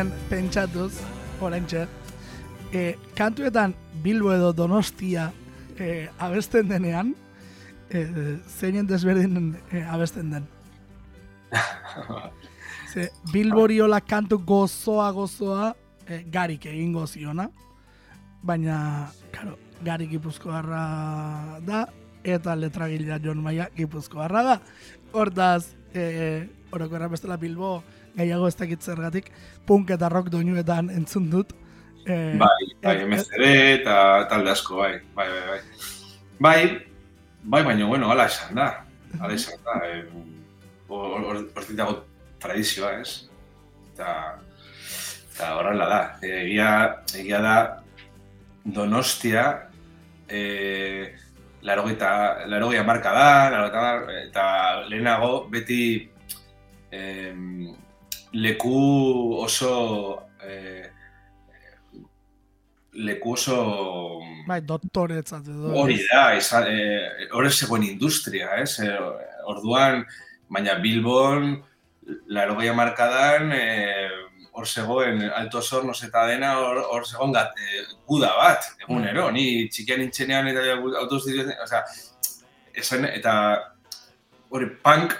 Nintzen 0.04 0.30
pentsatuz, 0.30 1.02
oraintxe, 1.42 1.88
e, 2.72 2.96
kantuetan 3.16 3.74
Bilbo 4.04 4.32
edo 4.32 4.54
Donostia 4.54 5.32
e, 5.78 6.08
abesten 6.20 6.70
denean, 6.70 7.16
e, 7.92 8.06
zeinen 8.48 8.88
desberdin 8.88 9.58
e, 9.72 9.84
abesten 9.84 10.32
den. 10.32 10.48
Ze, 12.94 13.10
Bilboriola 13.34 14.00
kantu 14.02 14.40
gozoa 14.40 15.12
gozoa 15.12 15.74
e, 16.08 16.24
garik 16.32 16.66
egingo 16.66 17.06
ziona, 17.08 17.50
baina, 18.42 19.12
karo, 19.32 19.58
gari 19.84 20.08
gipuzkoarra 20.08 21.60
da, 21.68 21.88
eta 22.24 22.56
letragilea 22.56 23.20
Jon 23.20 23.44
Maia 23.44 23.68
gipuzkoarra 23.76 24.44
da. 24.44 24.60
Hortaz, 25.12 25.74
e, 25.94 26.48
orokorra 26.72 27.10
bestela 27.10 27.38
Bilbo, 27.38 27.82
gehiago 28.20 28.48
ez 28.52 28.56
dakit 28.60 28.84
zergatik, 28.84 29.32
punk 29.66 29.90
eta 29.96 30.10
rock 30.12 30.30
doinuetan 30.34 30.90
entzun 30.94 31.30
dut. 31.32 31.56
E, 32.06 32.36
Bai, 32.40 32.68
bai, 32.84 32.98
MCD 33.08 33.48
eta 33.80 34.28
talde 34.30 34.52
asko, 34.54 34.78
bai, 34.84 34.94
bai, 35.16 35.28
bai, 35.30 35.48
bai. 35.50 35.60
Bai, 36.40 36.62
bai, 37.44 37.64
baina, 37.68 37.86
bueno, 37.90 38.12
hala 38.12 38.26
esan 38.32 38.56
da. 38.56 38.70
Hala 39.20 39.34
esan 39.36 39.60
da. 39.66 39.80
Eh, 39.88 40.06
hor- 40.88 41.26
hor- 41.26 41.50
Hortik 41.56 41.76
dago 41.78 41.98
tradizioa, 42.40 42.94
ez? 43.02 43.28
Eta, 43.94 44.14
eta 45.34 45.56
horrela 45.58 45.88
da. 45.92 46.02
Egia, 46.24 46.70
egia 47.16 47.42
da, 47.44 47.58
Donostia, 48.64 49.70
eh, 50.28 51.16
larogeita, 51.62 52.46
larogeia 52.48 52.84
marka 52.88 53.12
da, 53.16 53.50
larogeita 53.50 54.18
eta 54.28 54.44
lehenago 54.90 55.48
beti 55.52 56.10
em, 56.92 57.74
leku 58.34 59.36
oso 59.42 60.24
eh, 60.44 60.89
leku 62.94 63.34
oso 63.34 63.58
bai, 64.48 64.62
doktoretzat 64.62 65.48
edo. 65.48 65.74
hori 65.82 66.00
da, 66.10 66.34
izan, 66.38 66.68
eh, 66.68 67.28
hori 67.34 67.52
zegoen 67.52 67.86
industria, 67.88 68.56
ez? 68.62 68.80
Eh, 68.84 68.98
orduan, 69.50 70.04
baina 70.50 70.76
Bilbon, 70.84 71.56
laro 72.34 72.58
gehi 72.60 72.74
markadan, 72.76 73.52
eh, 73.54 74.10
hor 74.52 74.68
zegoen 74.68 75.22
Alto 75.30 75.62
Hornos 75.72 76.02
eta 76.04 76.26
dena, 76.28 76.58
hor, 76.60 76.82
hor 76.92 77.06
zegoen 77.06 77.34
gat, 77.34 77.54
eh, 77.58 77.86
guda 78.08 78.34
bat, 78.38 78.72
egunero, 78.84 79.30
ni 79.32 79.70
txikian 79.70 80.02
nintzenean 80.04 80.50
eta 80.52 80.78
autoz 81.02 81.24
ditu, 81.26 81.48
osea, 81.63 81.84
esan, 82.74 83.06
eta 83.06 83.34
hori 84.50 84.70
punk 84.84 85.15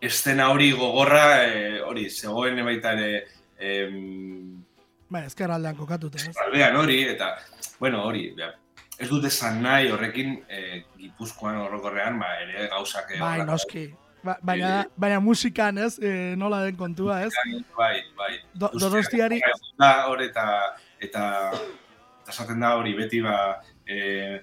estena 0.00 0.50
hori 0.50 0.70
gogorra, 0.72 1.44
eh, 1.46 1.80
hori, 1.84 2.08
zegoen 2.10 2.64
baita 2.64 2.92
ere, 2.96 3.26
em, 3.58 4.64
Bai, 5.10 5.24
ezker 5.26 5.50
aldean 5.50 5.76
kokatuta, 5.76 6.18
ez? 6.22 6.36
aldean 6.46 6.76
hori, 6.76 7.02
eta, 7.10 7.36
bueno, 7.80 8.04
hori, 8.06 8.28
ja, 8.38 8.52
ez 8.98 9.08
dut 9.08 9.24
esan 9.24 9.62
nahi 9.62 9.90
horrekin 9.90 10.36
eh, 10.48 10.84
Gipuzkoan 10.98 11.56
horrokorrean, 11.56 12.18
ba, 12.20 12.36
ere 12.44 12.68
gauzak... 12.68 13.10
eh, 13.16 13.20
Bai, 13.20 13.40
noski. 13.44 13.88
Ba, 14.22 14.36
baina, 14.44 14.86
baina 15.00 15.18
musikan, 15.24 15.78
ez? 15.80 15.94
E, 15.98 16.36
nola 16.36 16.58
den 16.66 16.76
kontua, 16.76 17.22
ez? 17.24 17.32
Bai, 17.76 18.02
bai. 18.18 18.34
Do, 18.52 18.68
donostiari, 18.76 19.40
Da, 19.80 20.06
hor, 20.10 20.20
eta, 20.20 20.44
eta, 21.00 21.22
eta 22.20 22.32
esaten 22.34 22.60
da 22.60 22.74
hori 22.76 22.92
beti, 22.94 23.22
ba, 23.24 23.62
eh, 23.88 24.42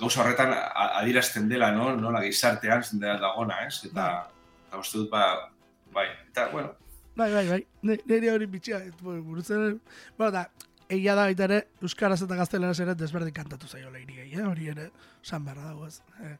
gauza 0.00 0.24
horretan 0.24 0.50
adierazten 0.98 1.46
dela, 1.48 1.70
no? 1.70 1.92
Nola 1.96 2.24
gizartean 2.24 2.82
dela 2.98 3.20
dagona, 3.22 3.62
ez? 3.68 3.84
Eta, 3.86 4.26
eta 4.66 4.82
uste 4.82 5.02
dut, 5.02 5.10
ba, 5.10 5.50
bai, 5.94 6.06
eta, 6.28 6.48
bueno, 6.52 6.74
bai, 7.16 7.32
bai, 7.32 7.46
bai, 7.48 7.98
niri 8.04 8.30
hori 8.30 8.46
bitxia, 8.50 8.80
burutzen, 9.02 9.80
bueno, 10.18 10.32
da, 10.34 10.46
egia 10.88 11.16
da 11.18 11.26
baita 11.26 11.46
ere, 11.48 11.60
Euskaraz 11.82 12.20
eta 12.22 12.38
Gazteleraz 12.38 12.78
ere 12.84 12.94
desberdin 12.98 13.34
kantatu 13.34 13.68
zaio 13.68 13.90
leiri 13.90 14.20
eh? 14.26 14.42
hori 14.44 14.70
ere, 14.70 14.90
san 15.22 15.44
beharra 15.44 15.72
dago 15.72 15.86
ez. 15.86 16.00
Eh, 16.22 16.36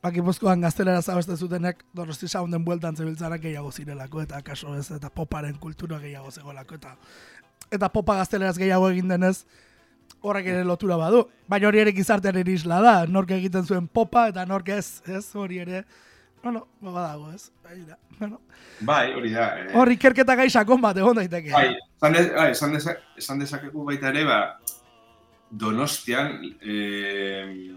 Bakipuzkoan 0.00 0.62
gazteleraz 0.64 1.10
abesten 1.12 1.36
zutenek 1.36 1.82
donosti 1.92 2.28
sounden 2.28 2.64
bueltan 2.64 2.96
zebiltzarak 2.96 3.42
gehiago 3.42 3.70
zirelako, 3.70 4.22
eta 4.24 4.40
kaso 4.42 4.72
ez, 4.74 4.86
eta 4.96 5.10
poparen 5.12 5.58
kultura 5.60 5.98
gehiago 6.00 6.30
zegoelako, 6.30 6.78
eta 6.80 6.94
eta 7.70 7.90
popa 7.92 8.16
gazteleraz 8.16 8.56
gehiago 8.56 8.88
egin 8.90 9.12
denez, 9.12 9.44
horrek 10.22 10.48
ere 10.52 10.64
lotura 10.64 10.96
badu. 11.00 11.26
Baina 11.48 11.68
hori 11.68 11.82
ere 11.82 11.92
gizartearen 11.92 12.48
isla 12.48 12.80
da, 12.84 12.94
nork 13.06 13.30
egiten 13.36 13.66
zuen 13.66 13.86
popa 13.88 14.26
eta 14.32 14.46
nork 14.48 14.72
ez, 14.72 15.02
ez, 15.06 15.24
hori 15.36 15.60
ere 15.62 15.84
bueno, 16.42 16.66
goba 16.80 17.02
dago, 17.08 17.32
ez? 17.32 17.50
Bai, 17.64 17.80
da. 17.86 17.98
Bueno, 18.18 18.40
Bai, 18.80 19.12
hori 19.12 19.30
da. 19.32 19.46
eh, 19.60 19.70
hor 19.74 19.90
ikerketa 19.92 20.34
gai 20.36 20.48
sakon 20.50 20.80
bat 20.80 20.96
egon 20.96 21.16
daiteke. 21.16 21.50
Bai, 21.52 21.76
esan, 21.96 22.12
de, 22.12 22.22
bai, 22.36 22.50
esan, 22.52 22.72
deza, 22.72 22.94
esan 23.16 23.38
dezakegu 23.38 23.84
baita 23.84 24.08
ere, 24.08 24.24
ba, 24.24 24.38
donostian 25.50 26.38
e, 26.62 27.74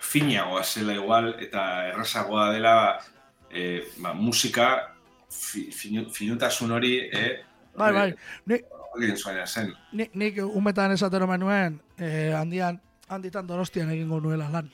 finagoa 0.00 0.62
zela 0.64 0.92
igual, 0.94 1.34
eta 1.40 1.88
errazagoa 1.88 2.50
dela 2.52 2.74
e, 3.50 3.82
ba, 3.98 4.12
musika 4.14 4.94
fi, 5.30 5.70
finu, 5.72 6.08
finutasun 6.10 6.72
hori, 6.72 6.98
e, 7.12 7.40
Bai, 7.74 7.90
bai. 7.92 8.10
Ni, 8.46 8.60
egin 9.00 9.16
zuen 9.18 9.40
zen. 9.46 9.72
ni, 9.92 10.06
nik 10.14 10.36
umetan 10.44 10.92
esatero 10.94 11.26
menuen, 11.26 11.80
eh, 11.98 12.30
handian, 12.38 12.76
handitan 13.08 13.46
donostian 13.46 13.90
egingo 13.90 14.20
nuela 14.20 14.46
lan. 14.52 14.68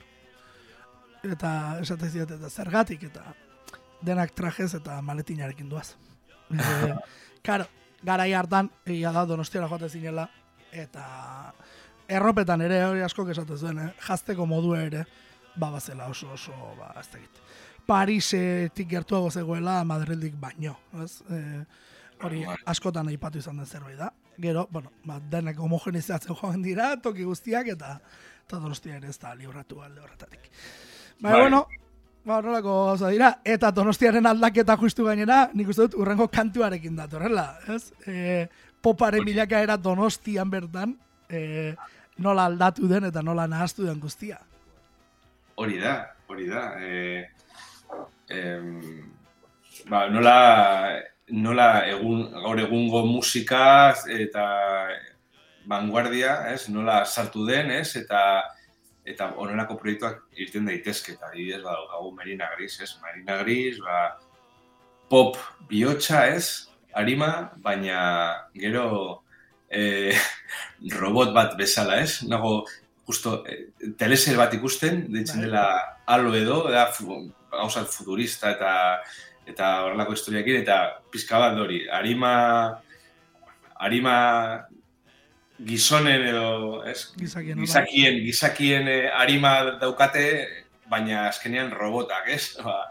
Eta 1.21 1.51
esate 1.81 2.09
ziat, 2.09 2.31
eta 2.37 2.49
zergatik, 2.49 3.03
eta 3.11 3.33
denak 4.01 4.33
trajez 4.33 4.73
eta 4.79 5.01
maletinarekin 5.01 5.69
duaz. 5.69 5.93
E, 6.51 6.95
karo, 7.47 7.63
garai 8.03 8.33
hartan, 8.35 8.67
egia 8.85 9.13
da 9.15 9.23
donostiara 9.25 9.69
joate 9.71 9.87
zinela, 9.89 10.25
eta 10.75 11.03
erropetan 12.11 12.61
ere 12.65 12.81
hori 12.83 13.05
asko 13.05 13.23
esate 13.31 13.55
zuen, 13.55 13.79
eh? 13.79 13.89
jazteko 14.03 14.45
modua 14.45 14.81
ere, 14.83 15.05
ba 15.55 15.69
bazela 15.71 16.09
oso 16.11 16.31
oso, 16.33 16.51
ba, 16.77 16.91
ez 16.99 17.07
dakit. 17.13 17.39
Parisetik 17.87 18.89
gertuago 18.89 19.31
zegoela 19.31 19.83
Madrildik 19.87 20.35
baino, 20.39 20.75
ez? 21.03 21.21
E, 21.31 21.41
hori 22.21 22.43
askotan 22.65 23.07
aipatu 23.09 23.39
izan 23.39 23.57
den 23.57 23.65
zerbait 23.65 23.97
da. 23.97 24.11
Gero, 24.41 24.67
bueno, 24.71 24.91
ba, 25.05 25.19
denak 25.31 25.59
homogenizatzen 25.59 26.35
joan 26.35 26.61
dira, 26.61 26.95
toki 27.01 27.23
guztiak, 27.23 27.71
eta, 27.77 27.97
eta 28.45 28.59
donostia 28.59 28.99
ere 28.99 29.09
ez 29.09 29.19
da 29.21 29.33
libratu 29.35 29.81
alde 29.81 30.03
horretatik. 30.03 30.51
Ba, 31.21 31.29
Bai. 31.29 31.41
bueno, 31.41 31.67
ba, 32.25 32.37
horrelako 32.39 32.75
gauza 32.87 33.09
dira, 33.13 33.35
eta 33.45 33.69
donostiaren 33.71 34.25
aldaketa 34.25 34.73
justu 34.81 35.05
gainera, 35.05 35.43
nik 35.53 35.69
uste 35.69 35.85
dut 35.85 35.99
urrengo 36.01 36.25
kantuarekin 36.33 36.95
datorrela, 36.97 37.59
ez? 37.69 37.91
E, 38.09 38.47
poparen 38.81 39.21
bilakaera 39.25 39.77
donostian 39.77 40.49
bertan, 40.49 40.95
e, 41.29 41.75
nola 42.17 42.47
aldatu 42.49 42.89
den 42.89 43.05
eta 43.11 43.21
nola 43.21 43.45
nahaztu 43.47 43.85
den 43.85 43.99
guztia. 44.01 44.39
Hori 45.61 45.77
da, 45.77 45.93
hori 46.25 46.47
da. 46.49 46.63
E, 46.81 47.29
em, 48.33 48.71
ba, 49.85 50.07
nola, 50.09 50.37
nola 51.29 51.67
egun, 51.91 52.23
gaur 52.33 52.63
egungo 52.65 53.03
musika 53.05 53.93
eta 54.09 54.47
vanguardia, 55.69 56.47
ez? 56.49 56.65
Nola 56.73 57.03
sartu 57.05 57.45
den, 57.45 57.69
ez? 57.77 57.93
Eta 58.01 58.23
eta 59.11 59.31
onelako 59.41 59.77
proiektuak 59.79 60.21
irten 60.39 60.67
daitezke, 60.69 61.15
eta 61.17 61.29
adibidez, 61.29 61.61
ba, 61.65 61.75
gau 61.93 62.11
Marina 62.15 62.49
Gris, 62.55 62.79
ez? 62.83 62.91
Marina 63.03 63.37
Gris, 63.43 63.79
ba, 63.83 63.97
pop 65.11 65.39
bihotxa, 65.69 66.25
ez? 66.35 66.67
Arima, 66.97 67.51
baina 67.63 67.99
gero 68.55 68.85
e, 69.69 70.11
robot 71.01 71.33
bat 71.35 71.57
bezala, 71.59 72.01
ez? 72.03 72.21
Nago, 72.27 72.65
justo, 73.07 73.41
e, 73.47 73.93
teleser 73.99 74.37
bat 74.39 74.53
ikusten, 74.55 75.05
deitzen 75.11 75.43
Bai. 75.43 75.49
dela 75.49 75.65
alo 76.11 76.35
edo, 76.35 76.63
da, 76.71 76.87
gauzat 77.51 77.91
futurista 77.91 78.55
eta 78.55 78.73
eta 79.51 79.69
horrelako 79.85 80.13
historiakin, 80.15 80.61
eta 80.61 80.77
pizka 81.11 81.39
bat 81.41 81.57
hori, 81.59 81.81
arima, 81.91 82.33
arima 83.81 84.15
gizonen 85.67 86.27
edo, 86.27 86.83
ez? 86.87 87.11
Gizakien, 87.17 87.59
gizakien, 87.61 88.19
gizakien 88.25 88.87
eh, 88.89 89.09
arima 89.13 89.77
daukate, 89.81 90.25
baina 90.89 91.27
azkenean 91.29 91.71
robotak, 91.75 92.29
ez? 92.29 92.55
Ba, 92.65 92.85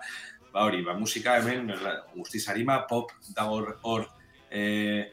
ba 0.51 0.65
hori, 0.67 0.81
ba, 0.83 0.97
musika 0.99 1.37
hemen 1.39 1.69
guztiz 2.17 2.49
arima, 2.51 2.81
pop 2.91 3.13
dago 3.37 3.61
hor, 3.61 3.69
hor 3.87 4.07
eh, 4.51 5.11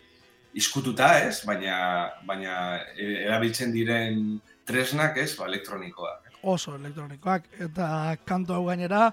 izkututa, 0.57 1.11
ez? 1.27 1.43
Baina, 1.45 1.77
baina 2.25 2.55
eh, 2.95 3.25
erabiltzen 3.27 3.73
diren 3.73 4.39
tresnak, 4.65 5.19
ez? 5.21 5.35
Ba, 5.37 5.49
elektronikoa. 5.51 6.15
oso 6.47 6.75
elektronikoak, 6.77 7.47
eta 7.65 8.15
kantu 8.25 8.53
hau 8.55 8.65
gainera, 8.69 9.09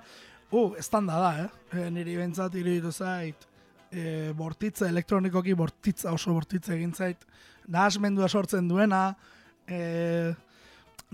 uh, 0.55 0.75
estanda 0.79 1.17
da, 1.19 1.31
eh? 1.43 1.49
E, 1.73 1.89
niri 1.91 2.15
bentsat 2.21 2.55
iruditu 2.55 2.93
zait, 2.93 3.47
e, 3.91 4.33
bortitza 4.37 4.87
elektronikoki 4.93 5.57
bortitza 5.59 6.13
oso 6.15 6.35
bortitza 6.37 6.75
egin 6.77 6.93
zait, 6.95 7.25
nahasmendua 7.69 8.29
sortzen 8.29 8.69
duena, 8.69 9.15
e, 9.67 10.35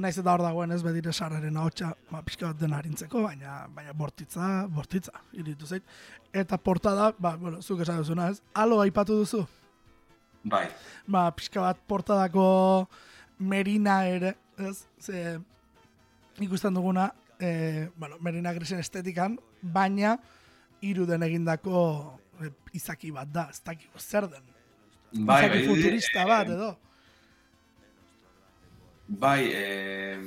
naiz 0.00 0.16
eta 0.18 0.32
hor 0.32 0.42
dagoen 0.42 0.72
ez 0.72 0.82
bedire 0.82 1.12
sarraren 1.12 1.56
ahotsa, 1.56 1.92
ba, 2.10 2.22
pixka 2.26 2.50
bat 2.50 2.60
dena 2.60 2.78
harintzeko, 2.80 3.22
baina, 3.28 3.66
baina 3.74 3.94
bortitza, 3.96 4.66
bortitza, 4.72 5.12
iruditu 5.32 5.66
zait. 5.66 5.96
Eta 6.32 6.58
portada, 6.58 7.12
ba, 7.18 7.36
bueno, 7.36 7.62
zuk 7.62 7.82
esan 7.84 8.00
duzuna 8.00 8.30
ez, 8.30 8.40
alo 8.54 8.80
aipatu 8.80 9.18
duzu, 9.22 9.46
Bai, 10.40 10.64
ba, 11.04 11.26
pixka 11.36 11.60
bat 11.60 11.80
portadako 11.84 12.88
Merina 13.38 14.06
ere, 14.08 14.34
ez? 14.56 14.86
Ze 15.00 15.38
ikusten 16.40 16.74
duguna, 16.74 17.10
e, 17.38 17.88
bueno, 17.96 18.16
Merina 18.20 18.52
Grisen 18.56 18.80
estetikan, 18.80 19.36
baina 19.60 20.16
iruden 20.80 21.22
egindako 21.26 21.82
e, 22.40 22.48
izaki 22.72 23.12
bat 23.12 23.28
da, 23.28 23.50
ez 23.52 23.60
dakigu 23.64 24.00
zer 24.00 24.30
den. 24.32 24.48
Bai, 25.12 25.48
bai, 25.48 25.64
futurista 25.66 26.24
bat 26.28 26.48
edo. 26.48 26.70
Bai, 29.10 29.50
eh, 29.52 30.18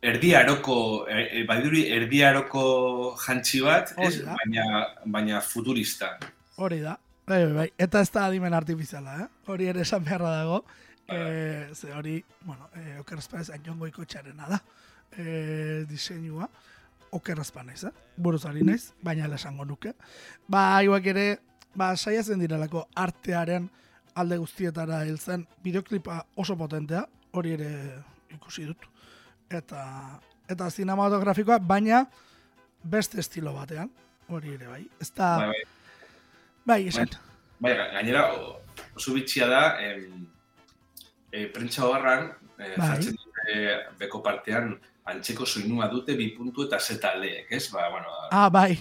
erdi 0.00 0.34
aroko, 0.34 1.06
eh, 1.10 1.44
baduri 1.48 1.86
erdi 1.90 2.22
aroko 2.22 3.16
jantzi 3.18 3.60
bat, 3.64 3.94
ez? 3.98 4.20
Baina, 4.24 4.66
baina 5.04 5.40
futurista. 5.40 6.16
Hori 6.56 6.80
da. 6.80 6.98
Bai, 7.26 7.44
bai, 7.44 7.54
bai. 7.54 7.68
Eta 7.78 8.00
ez 8.00 8.10
da 8.10 8.26
adimen 8.26 8.54
artifiziala, 8.54 9.16
eh? 9.22 9.26
Hori 9.46 9.68
ere 9.70 9.84
esan 9.84 10.04
beharra 10.04 10.30
dago. 10.40 10.64
E, 11.10 11.68
ze 11.74 11.92
hori, 11.94 12.24
bueno, 12.46 12.68
e, 12.74 12.98
okerazpa 13.00 13.40
ez 13.40 13.50
ainongo 13.50 13.86
ikotxarena 13.86 14.48
da. 14.48 14.60
E, 15.16 15.84
diseinua. 15.90 16.48
Okerazpa 17.14 17.62
naiz, 17.66 17.84
eh? 17.84 17.92
Buruz 18.16 18.44
ari 18.46 18.62
naiz, 18.66 18.92
baina 19.02 19.26
esango 19.34 19.64
nuke. 19.64 19.94
Ba, 20.48 20.76
haiuak 20.78 21.06
ere, 21.06 21.26
ba, 21.74 21.96
saiatzen 21.96 22.38
direlako 22.42 22.86
artearen 22.94 23.68
alde 24.14 24.36
guztietara 24.38 25.02
heltzen 25.04 25.46
bideoklipa 25.62 26.24
oso 26.36 26.56
potentea, 26.56 27.04
hori 27.32 27.52
ere 27.52 27.70
ikusi 28.34 28.64
dut. 28.66 28.86
Eta, 29.50 29.84
eta 30.48 30.70
zinematografikoa, 30.70 31.58
baina 31.58 32.04
beste 32.84 33.20
estilo 33.20 33.52
batean, 33.54 33.90
hori 34.28 34.54
ere 34.54 34.66
bai. 34.66 34.84
Ez 35.00 35.10
da, 35.14 35.36
Bai, 35.38 35.46
bai. 35.48 35.64
bai, 36.66 36.80
esan. 36.88 37.08
Bai, 37.60 37.74
ga- 37.76 37.90
gainera 37.92 38.32
o- 38.34 38.60
oso 38.96 39.12
bitxia 39.14 39.46
da, 39.48 39.62
em, 39.82 40.26
e, 41.32 41.46
prentsa 41.46 41.84
horran, 41.86 42.30
e, 42.58 42.74
Bai. 42.76 42.86
jartzen 42.88 43.16
dute 43.16 43.58
beko 43.98 44.22
partean 44.22 44.78
antzeko 45.04 45.46
soinua 45.46 45.88
dute 45.88 46.14
bi 46.16 46.30
puntu 46.36 46.64
eta 46.66 46.78
z 46.78 46.98
taldeek, 47.00 47.50
ez? 47.52 47.68
Ba, 47.72 47.88
bueno, 47.90 48.06
Ah, 48.30 48.48
bai, 48.48 48.78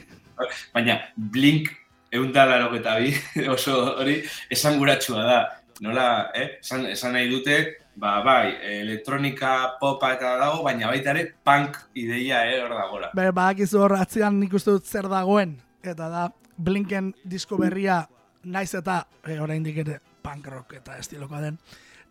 baina 0.74 1.00
Blink 1.18 1.70
eundalaro 2.12 2.74
eta 2.76 2.98
bi 3.00 3.13
oso 3.56 3.78
hori 4.00 4.19
esanguratsua 4.50 5.24
da. 5.24 5.39
Nola, 5.80 6.32
eh? 6.36 6.58
Esan, 6.60 6.89
esan 6.91 7.13
nahi 7.15 7.30
dute, 7.32 7.56
ba, 7.95 8.17
bai, 8.19 8.58
elektronika 8.82 9.78
popa 9.80 10.12
eta 10.17 10.34
dago, 10.41 10.63
baina 10.65 10.89
baita 10.91 11.13
ere 11.13 11.30
punk 11.43 11.78
ideia, 11.95 12.41
eh, 12.50 12.58
hor 12.65 12.74
dagora. 12.76 13.12
Be, 13.15 13.30
badakizu 13.32 13.80
hor 13.86 13.95
atzean 13.95 14.41
nik 14.41 14.58
uste 14.60 14.76
dut 14.76 14.88
zer 14.88 15.08
dagoen, 15.08 15.56
eta 15.84 16.10
da 16.12 16.26
Blinken 16.60 17.13
disko 17.24 17.56
berria 17.56 18.02
naiz 18.43 18.74
eta 18.76 19.06
e, 19.24 19.38
oraindik 19.39 19.78
ere 19.86 20.02
punk 20.24 20.50
rock 20.52 20.76
eta 20.82 20.98
estilokoa 21.00 21.39
den. 21.45 21.60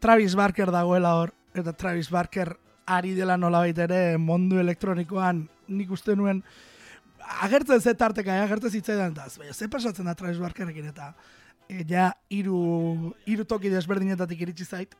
Travis 0.00 0.36
Barker 0.38 0.72
dagoela 0.72 1.12
hor, 1.20 1.34
eta 1.52 1.74
Travis 1.76 2.08
Barker 2.08 2.54
ari 2.88 3.12
dela 3.12 3.36
nolabait 3.36 3.76
ere 3.84 4.16
mundu 4.16 4.58
elektronikoan 4.62 5.44
nik 5.68 5.90
uste 5.92 6.16
nuen 6.16 6.40
agertzen 7.28 7.80
ze 7.80 7.94
tarteka, 7.94 8.36
eh, 8.36 8.42
agertzen 8.42 8.70
zitzaidan 8.70 9.12
eta 9.12 9.26
baina 9.38 9.52
ze 9.52 9.68
pasatzen 9.68 10.04
da 10.04 10.14
Travis 10.14 10.38
Barkerekin 10.38 10.86
eta 10.86 11.14
e, 11.68 11.84
ja 11.88 12.12
hiru 12.28 13.14
hiru 13.26 13.44
toki 13.44 13.68
desberdinetatik 13.68 14.40
iritsi 14.40 14.64
zait 14.64 14.94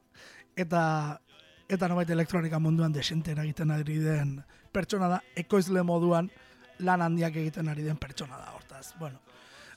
eta 0.56 1.20
eta 1.68 1.88
nobait 1.88 2.10
elektronika 2.10 2.58
munduan 2.58 2.92
desente 2.92 3.32
eragiten 3.32 3.70
ari 3.70 3.98
den 3.98 4.38
pertsona 4.72 5.08
da, 5.08 5.22
ekoizle 5.36 5.82
moduan 5.82 6.30
lan 6.78 7.02
handiak 7.02 7.36
egiten 7.36 7.68
ari 7.68 7.82
den 7.82 7.96
pertsona 7.96 8.38
da, 8.38 8.52
hortaz. 8.54 8.92
Bueno, 8.98 9.18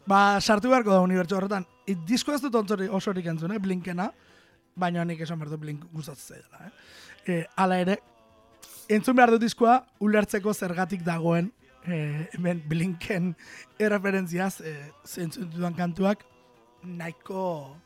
ba, 0.08 0.40
sartu 0.40 0.70
beharko 0.70 0.94
da 0.94 1.02
unibertsu 1.02 1.36
horretan. 1.36 1.66
I, 1.88 1.96
disko 2.08 2.36
ez 2.36 2.42
dut 2.44 2.56
ontzori 2.56 2.88
osorik 2.88 3.26
entzun, 3.32 3.52
eh, 3.56 3.60
Blinkena, 3.60 4.12
baina 4.76 5.04
nik 5.06 5.24
esan 5.26 5.40
behar 5.40 5.52
dut 5.52 5.64
Blink 5.64 5.88
gustatzen 5.92 6.38
zaidala, 6.38 6.68
eh. 6.68 6.72
E, 7.26 7.40
hala 7.56 7.80
ere, 7.82 7.98
entzun 8.90 9.18
behar 9.18 9.34
dut 9.34 9.44
diskoa, 9.44 9.82
ulertzeko 10.00 10.54
zergatik 10.54 11.04
dagoen, 11.08 11.52
e, 11.86 12.28
hemen 12.34 12.64
Blinken 12.68 13.32
erreferentziaz, 13.80 14.62
e, 14.62 14.76
zentzun 15.06 15.50
dudan 15.54 15.76
kantuak, 15.78 16.26
nahiko, 16.84 17.78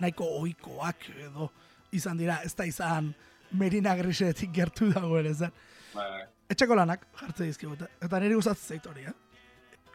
nahiko 0.00 0.28
oikoak 0.40 1.08
edo 1.28 1.50
izan 1.92 2.20
dira, 2.20 2.40
ez 2.44 2.54
da 2.56 2.66
izan 2.68 3.12
Merina 3.52 3.94
Grisetik 3.96 4.52
gertu 4.54 4.88
dagoen, 4.92 5.28
ez 5.28 5.38
da. 5.42 5.50
Bai. 5.92 6.24
Etxeko 6.52 6.76
lanak 6.76 7.04
jartze 7.20 7.48
dizkigute. 7.48 7.88
Eta 8.00 8.20
niri 8.20 8.36
gustatzen 8.36 8.76
zait 8.76 8.86
hori, 8.88 9.04
eh? 9.08 9.16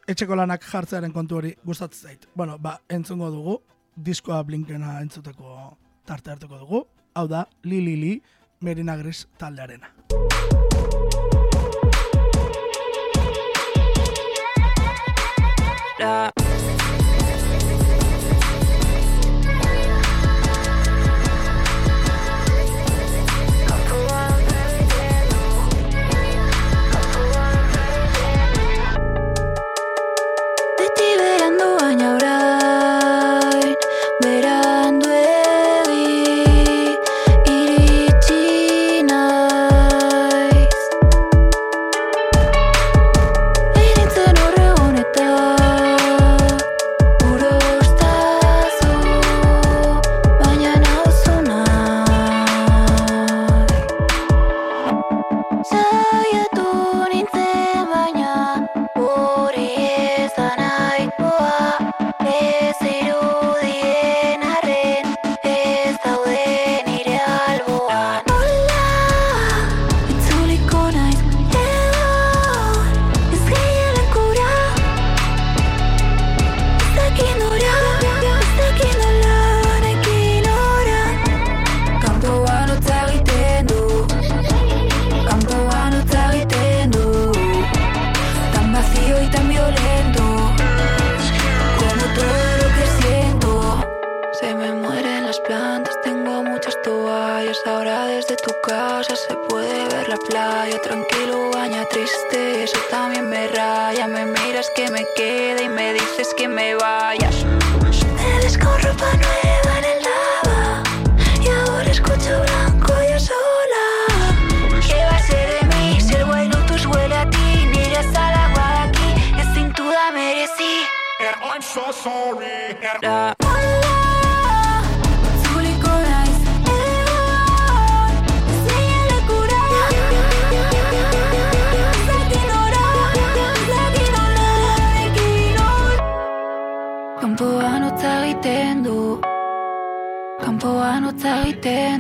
etxeko 0.08 0.38
lanak 0.40 0.64
jartzearen 0.64 1.14
kontu 1.14 1.42
hori 1.42 1.54
gustatzen 1.66 2.10
zait. 2.12 2.28
Bueno, 2.36 2.58
ba, 2.62 2.78
entzungo 2.90 3.30
dugu, 3.34 3.60
diskoa 3.98 4.40
blinkena 4.48 5.00
entzuteko 5.04 5.78
tarte 6.08 6.34
hartuko 6.34 6.62
dugu. 6.64 6.84
Hau 7.18 7.28
da, 7.28 7.46
Li 7.66 7.82
Li 7.82 7.96
Li, 8.02 8.18
Merina 8.62 8.98
Gris 8.98 9.26
taldearena. 9.42 9.97
Da. 15.98 16.47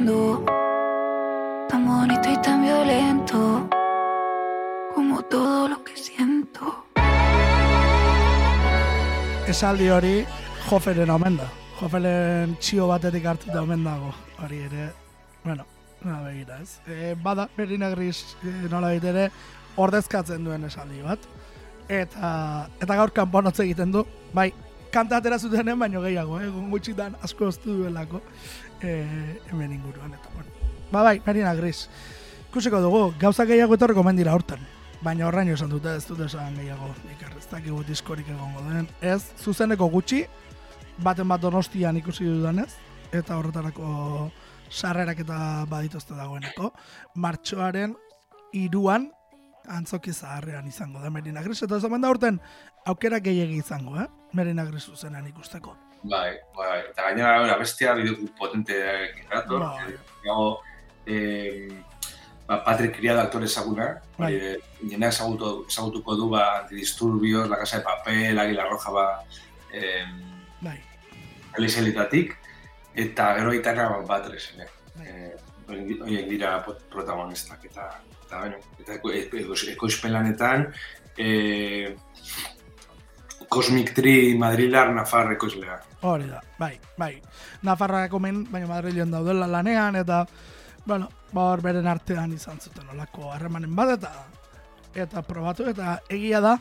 Du. 0.05 0.45
tan 1.67 1.85
bonito 1.85 2.31
y 2.31 2.41
tan 2.41 2.61
violento 2.61 3.69
como 4.95 5.21
todo 5.23 5.67
lo 5.67 5.83
que 5.83 5.95
siento. 5.97 6.85
Esaldi 9.47 9.89
hori 9.89 10.25
Joferen 10.69 11.09
omen 11.09 11.37
da. 11.37 11.49
Joferen 11.79 12.55
txio 12.59 12.87
batetik 12.87 13.25
hartuta 13.25 13.61
omen 13.61 13.83
dago. 13.83 14.13
Hori 14.43 14.59
ere, 14.69 14.91
bueno, 15.43 15.65
na 16.01 16.21
begira 16.21 16.61
ez. 16.61 16.79
E, 16.87 17.15
bada, 17.15 17.49
Merina 17.57 17.89
Gris 17.89 18.37
e, 18.43 18.69
nola 18.71 18.93
ere 18.93 19.29
ordezkatzen 19.75 20.43
duen 20.43 20.63
esaldi 20.63 21.01
bat. 21.01 21.19
Eta, 21.89 22.69
eta 22.79 22.95
gaur 22.95 23.11
kanpoan 23.11 23.51
egiten 23.51 23.91
du, 23.91 24.05
bai, 24.33 24.51
kanta 24.91 25.17
atera 25.17 25.39
zutenen 25.39 25.79
baino 25.79 26.01
gehiago, 26.01 26.39
eh? 26.41 26.47
gutxitan 26.71 27.15
asko 27.23 27.47
oztu 27.47 27.83
duelako 27.83 28.21
e, 28.81 29.39
hemen 29.51 29.73
inguruan. 29.73 30.13
Eta, 30.13 30.29
bueno. 30.33 30.49
Ba 30.91 31.03
bai, 31.03 31.21
Merina 31.25 31.53
Gris. 31.53 31.89
Ikusiko 32.49 32.79
dugu, 32.81 33.13
gauza 33.19 33.45
gehiago 33.45 33.75
etorreko 33.75 34.03
mendira 34.03 34.33
hortan. 34.33 34.59
Baina 35.01 35.27
horraino 35.27 35.53
esan 35.53 35.69
dute, 35.69 35.93
ez 35.95 36.05
dute 36.07 36.25
esan 36.25 36.55
gehiago. 36.57 36.89
Iker, 37.13 37.35
ez 37.37 37.45
dakigu 37.51 37.83
diskorik 37.85 38.29
egongo 38.33 38.63
den. 38.69 38.87
Ez, 39.01 39.33
zuzeneko 39.43 39.89
gutxi, 39.93 40.23
baten 41.03 41.27
bat 41.27 41.41
donostian 41.41 41.99
ikusi 41.99 42.25
dudanez, 42.25 42.71
eta 43.11 43.37
horretarako 43.37 44.31
sarrerak 44.71 45.21
eta 45.25 45.65
badituzte 45.69 46.17
dagoeneko. 46.17 46.71
Martxoaren 47.15 47.95
iruan, 48.57 49.11
antzoki 49.67 50.13
zaharrean 50.13 50.67
izango 50.67 51.03
da 51.03 51.11
Merina 51.11 51.43
Gris, 51.43 51.61
eta 51.63 51.77
ez 51.77 51.83
da 51.83 52.09
urten 52.09 52.39
aukera 52.85 53.19
gehiegi 53.19 53.59
izango, 53.59 53.99
eh? 53.99 54.07
Merina 54.33 54.65
Gris 54.65 54.85
zuzenan 54.87 55.27
ikusteko. 55.27 55.75
Bai, 56.03 56.37
bai, 56.55 56.79
eta 56.91 57.03
gainera 57.09 57.39
bueno, 57.39 57.57
bestia 57.59 57.93
bideoklip 57.93 58.37
potente 58.37 58.77
dator. 59.31 59.59
Bai. 59.59 59.95
Gago, 60.23 60.61
eh, 61.05 61.83
ba, 62.47 62.63
Patrick 62.63 62.97
Criado 62.97 63.21
aktore 63.21 63.45
ezaguna, 63.45 64.01
Bai. 64.17 64.35
hori, 64.35 64.45
eh, 64.45 64.57
jendea 64.89 65.09
ezagutu, 65.09 65.65
ezagutuko 65.67 66.15
du 66.15 66.29
ba, 66.29 66.61
antidisturbios, 66.61 67.49
La 67.49 67.57
Casa 67.57 67.77
de 67.77 67.83
Papel, 67.83 68.39
Águila 68.39 68.65
Roja 68.69 68.91
ba, 68.91 69.23
eh, 69.71 70.05
Bai, 70.61 70.79
elizelitatik, 71.57 72.37
eta 72.95 73.33
gero 73.35 73.53
itana 73.53 73.89
ba, 73.89 74.01
Batres, 74.01 74.53
ene. 74.53 74.67
Bai. 74.95 75.07
Eh, 75.07 75.35
horiek 75.67 76.29
dira 76.29 76.63
protagonistak, 76.63 77.65
eta, 77.65 77.89
eta, 78.25 78.39
bueno, 78.39 78.57
eta 78.79 78.93
eko, 78.93 79.11
eko, 79.11 79.55
ekoizpelanetan, 79.73 80.69
eh, 81.17 81.95
Cosmic 83.49 83.93
Tree 83.95 84.37
Madrilar 84.37 84.93
Nafar 84.95 85.31
ekoizlea. 85.33 85.79
hori 86.01 86.27
da, 86.27 86.41
bai, 86.59 86.79
bai. 86.97 87.21
Nafarrak 87.63 88.13
omen, 88.13 88.43
baina 88.51 88.67
Madrilen 88.67 89.11
daudela 89.11 89.47
lanean, 89.47 89.95
eta, 89.95 90.25
bueno, 90.85 91.09
ba 91.33 91.51
hor 91.51 91.61
beren 91.61 91.87
artean 91.87 92.33
izan 92.33 92.59
zuten 92.59 92.89
olako 92.93 93.31
harremanen 93.31 93.75
bat, 93.75 93.95
eta, 93.97 94.11
eta 94.95 95.21
probatu, 95.21 95.65
eta 95.69 95.99
egia 96.09 96.41
da, 96.41 96.57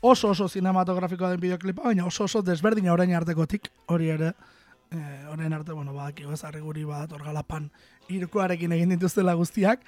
oso 0.00 0.30
oso 0.30 0.48
cinematografikoa 0.48 1.30
den 1.30 1.40
bideoklipa, 1.40 1.82
baina 1.82 2.06
oso 2.06 2.24
oso 2.24 2.42
desberdina 2.42 2.92
orain 2.92 3.14
artekotik, 3.14 3.70
hori 3.86 4.10
ere, 4.14 4.32
eh, 4.92 5.24
orain 5.32 5.52
arte, 5.52 5.72
bueno, 5.72 5.94
badakigu 5.94 6.32
ez 6.32 6.42
guri 6.60 6.84
bat, 6.84 7.12
orgalapan 7.12 7.70
irukoarekin 8.08 8.72
egin 8.72 8.88
dituztela 8.88 9.34
guztiak, 9.34 9.80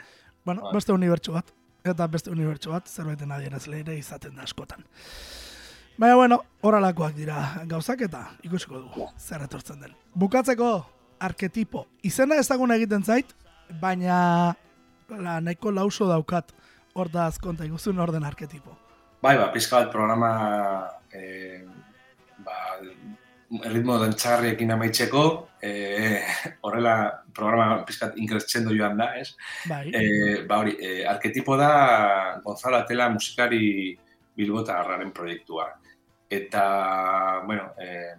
bueno, 0.44 0.62
Bai. 0.62 0.74
beste 0.74 0.92
unibertsu 0.92 1.32
bat, 1.32 1.52
eta 1.84 2.06
beste 2.06 2.30
unibertsu 2.30 2.70
bat, 2.70 2.88
zerbaiten 2.88 3.32
adierazle 3.32 3.80
ere 3.80 3.96
izaten 3.96 4.34
da 4.36 4.42
askotan. 4.42 4.84
Baina, 5.98 6.14
bueno, 6.14 6.36
horrelakoak 6.62 7.16
dira 7.16 7.40
gauzak 7.66 8.04
eta 8.06 8.20
ikusiko 8.46 8.78
dugu 8.78 9.08
zer 9.18 9.42
etortzen 9.42 9.80
den. 9.82 9.96
Bukatzeko, 10.14 10.68
arketipo. 11.26 11.88
Izena 12.06 12.36
ezaguna 12.38 12.76
egiten 12.78 13.02
zait, 13.02 13.32
baina 13.80 14.18
la, 15.10 15.40
nahiko 15.42 15.72
lauso 15.74 16.06
daukat 16.06 16.54
hortaz 16.94 17.40
konta 17.42 17.66
iguzun 17.66 17.98
orden 17.98 18.22
arketipo. 18.24 18.76
Bai, 19.22 19.34
ba, 19.40 19.48
pizka 19.50 19.80
bat 19.80 19.90
programa 19.90 20.30
eh, 21.10 21.64
ba, 22.46 22.54
erritmo 23.64 23.98
dantxarriekin 23.98 24.70
amaitzeko, 24.76 25.24
eh, 25.66 26.22
horrela 26.62 26.94
programa 27.34 27.82
pizkat 27.88 28.14
inkretxendo 28.22 28.70
joan 28.76 29.02
da, 29.02 29.10
ez? 29.18 29.32
Bai, 29.66 29.88
Eh, 29.90 30.46
ba 30.46 30.62
hori, 30.62 30.76
eh, 30.78 31.02
arketipo 31.10 31.56
da 31.58 32.38
Gonzalo 32.44 32.78
Atela 32.84 33.10
musikari 33.10 33.98
Bilbota 34.36 34.78
Arraren 34.78 35.10
proiektua. 35.10 35.66
Eta, 36.30 37.42
bueno, 37.46 37.72
eh, 37.80 38.14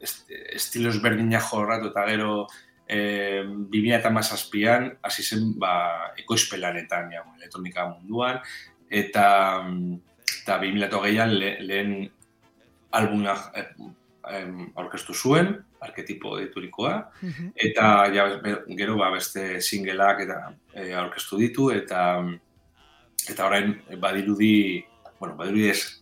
est, 0.00 0.24
estilo 0.54 0.90
ezberdinak 0.90 1.42
jorratu 1.46 1.90
eta 1.92 2.04
gero 2.08 2.46
eh, 2.88 3.44
2008an 3.46 4.96
hasi 5.02 5.22
zen 5.22 5.52
ba, 5.58 6.12
ekoizpelanetan, 6.18 7.12
ja, 7.12 7.22
elektronika 7.38 7.86
munduan, 7.86 8.40
eta 8.90 9.62
eta 10.42 10.58
2008an 10.58 11.36
le, 11.38 11.56
lehen 11.60 12.10
albuna 12.90 13.36
aurkeztu 14.74 15.14
zuen, 15.14 15.54
arketipo 15.80 16.36
deiturikoa, 16.36 17.10
Mhm. 17.22 17.52
eta 17.54 18.10
ja, 18.12 18.26
gero 18.76 18.96
ba, 18.96 19.10
beste 19.10 19.60
singleak 19.60 20.20
eta 20.26 20.54
e, 20.74 20.92
aurkeztu 20.92 21.38
ditu, 21.38 21.70
eta 21.70 22.26
eta 23.30 23.46
orain 23.46 23.80
badirudi, 24.00 24.84
bueno, 25.20 25.36
badirudi 25.36 25.70
ez 25.70 25.99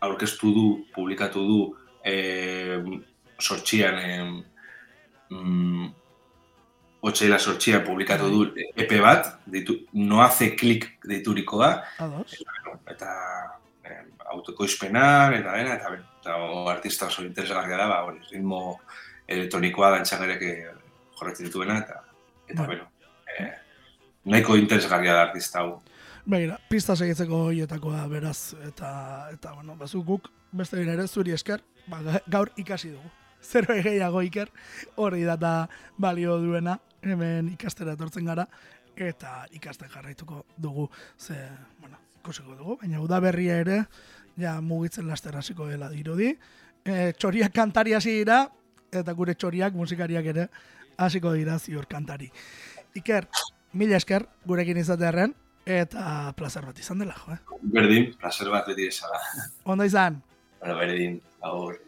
aurkeztu 0.00 0.52
du, 0.54 0.66
publikatu 0.94 1.46
du 1.46 1.60
e, 2.04 2.14
sortxian 3.40 3.98
e, 4.00 4.12
mm, 5.30 5.88
Otsaila 7.00 7.38
sortxian 7.40 7.80
publikatu 7.84 8.26
du 8.28 8.40
EP 8.76 8.90
bat, 9.00 9.30
ditu, 9.48 9.78
no 9.96 10.20
hace 10.20 10.50
klik 10.52 10.84
deiturikoa, 11.08 11.70
Ados. 12.04 12.34
eta 12.92 13.14
eh, 13.88 14.02
autokoizpenak 14.34 15.38
eta 15.38 15.54
dena, 15.56 15.78
eta, 15.78 15.94
eta 16.20 16.36
o, 16.36 16.66
artista 16.68 17.08
oso 17.08 17.24
interesgarria 17.24 17.78
da, 17.80 17.86
ba, 17.88 18.02
hori, 18.04 18.20
ritmo 18.28 18.60
elektronikoa 19.26 19.94
dantxagerek 19.96 20.44
jorretzen 21.16 21.48
dituena, 21.48 21.78
eta, 21.80 22.02
eta 22.50 22.66
Bai. 22.66 22.68
bueno, 22.74 22.90
eh, 23.32 23.48
nahiko 24.28 24.60
interesgarria 24.60 25.16
da 25.16 25.24
artista 25.30 25.64
hau. 25.64 25.78
Begira, 26.26 26.58
pista 26.68 26.94
segitzeko 26.96 27.50
da 27.52 28.06
beraz 28.08 28.54
eta 28.66 29.28
eta 29.32 29.52
bueno, 29.54 29.76
bazu 29.76 30.02
guk 30.04 30.28
beste 30.52 30.76
behin 30.76 30.90
ere 30.90 31.06
zuri 31.08 31.32
esker, 31.32 31.62
ba, 31.88 32.02
ga- 32.02 32.22
gaur 32.26 32.50
ikasi 32.56 32.90
dugu. 32.90 33.10
Zero 33.50 33.74
gehiago 33.74 34.20
iker, 34.22 34.50
hori 34.96 35.22
data 35.24 35.68
balio 35.96 36.38
duena, 36.38 36.78
hemen 37.02 37.48
ikastera 37.54 37.94
etortzen 37.96 38.24
gara, 38.26 38.46
eta 38.96 39.46
ikasten 39.56 39.88
jarraituko 39.88 40.44
dugu, 40.58 40.90
ze, 41.18 41.36
bueno, 41.80 41.96
ikusiko 42.20 42.54
dugu, 42.54 42.76
baina 42.82 43.00
udaberria 43.00 43.56
ere, 43.62 43.84
ja 44.36 44.60
mugitzen 44.60 45.08
laster 45.08 45.36
hasiko 45.36 45.66
dela 45.66 45.88
dirudi. 45.88 46.34
E, 46.84 47.12
txoriak 47.16 47.52
kantari 47.54 47.94
hasi 47.96 48.12
dira, 48.18 48.42
eta 48.92 49.12
gure 49.16 49.34
txoriak 49.34 49.72
musikariak 49.72 50.26
ere 50.34 50.48
hasiko 50.98 51.32
dira 51.32 51.58
ziur 51.58 51.86
kantari. 51.88 52.28
Iker, 52.94 53.26
mila 53.72 53.96
esker 53.96 54.26
gurekin 54.44 54.76
izatearen, 54.82 55.32
eta 55.66 56.32
plazer 56.36 56.64
bat 56.66 56.78
izan 56.78 56.98
dela, 56.98 57.14
jo, 57.14 57.32
eh? 57.34 57.60
Berdin, 57.62 58.10
placer 58.20 58.48
bat 58.50 58.66
beti 58.66 58.86
esala. 58.88 59.20
Ondo 59.64 59.84
izan, 59.84 60.22
Bueno, 60.60 60.76
berdin, 60.76 61.22
agur. 61.40 61.78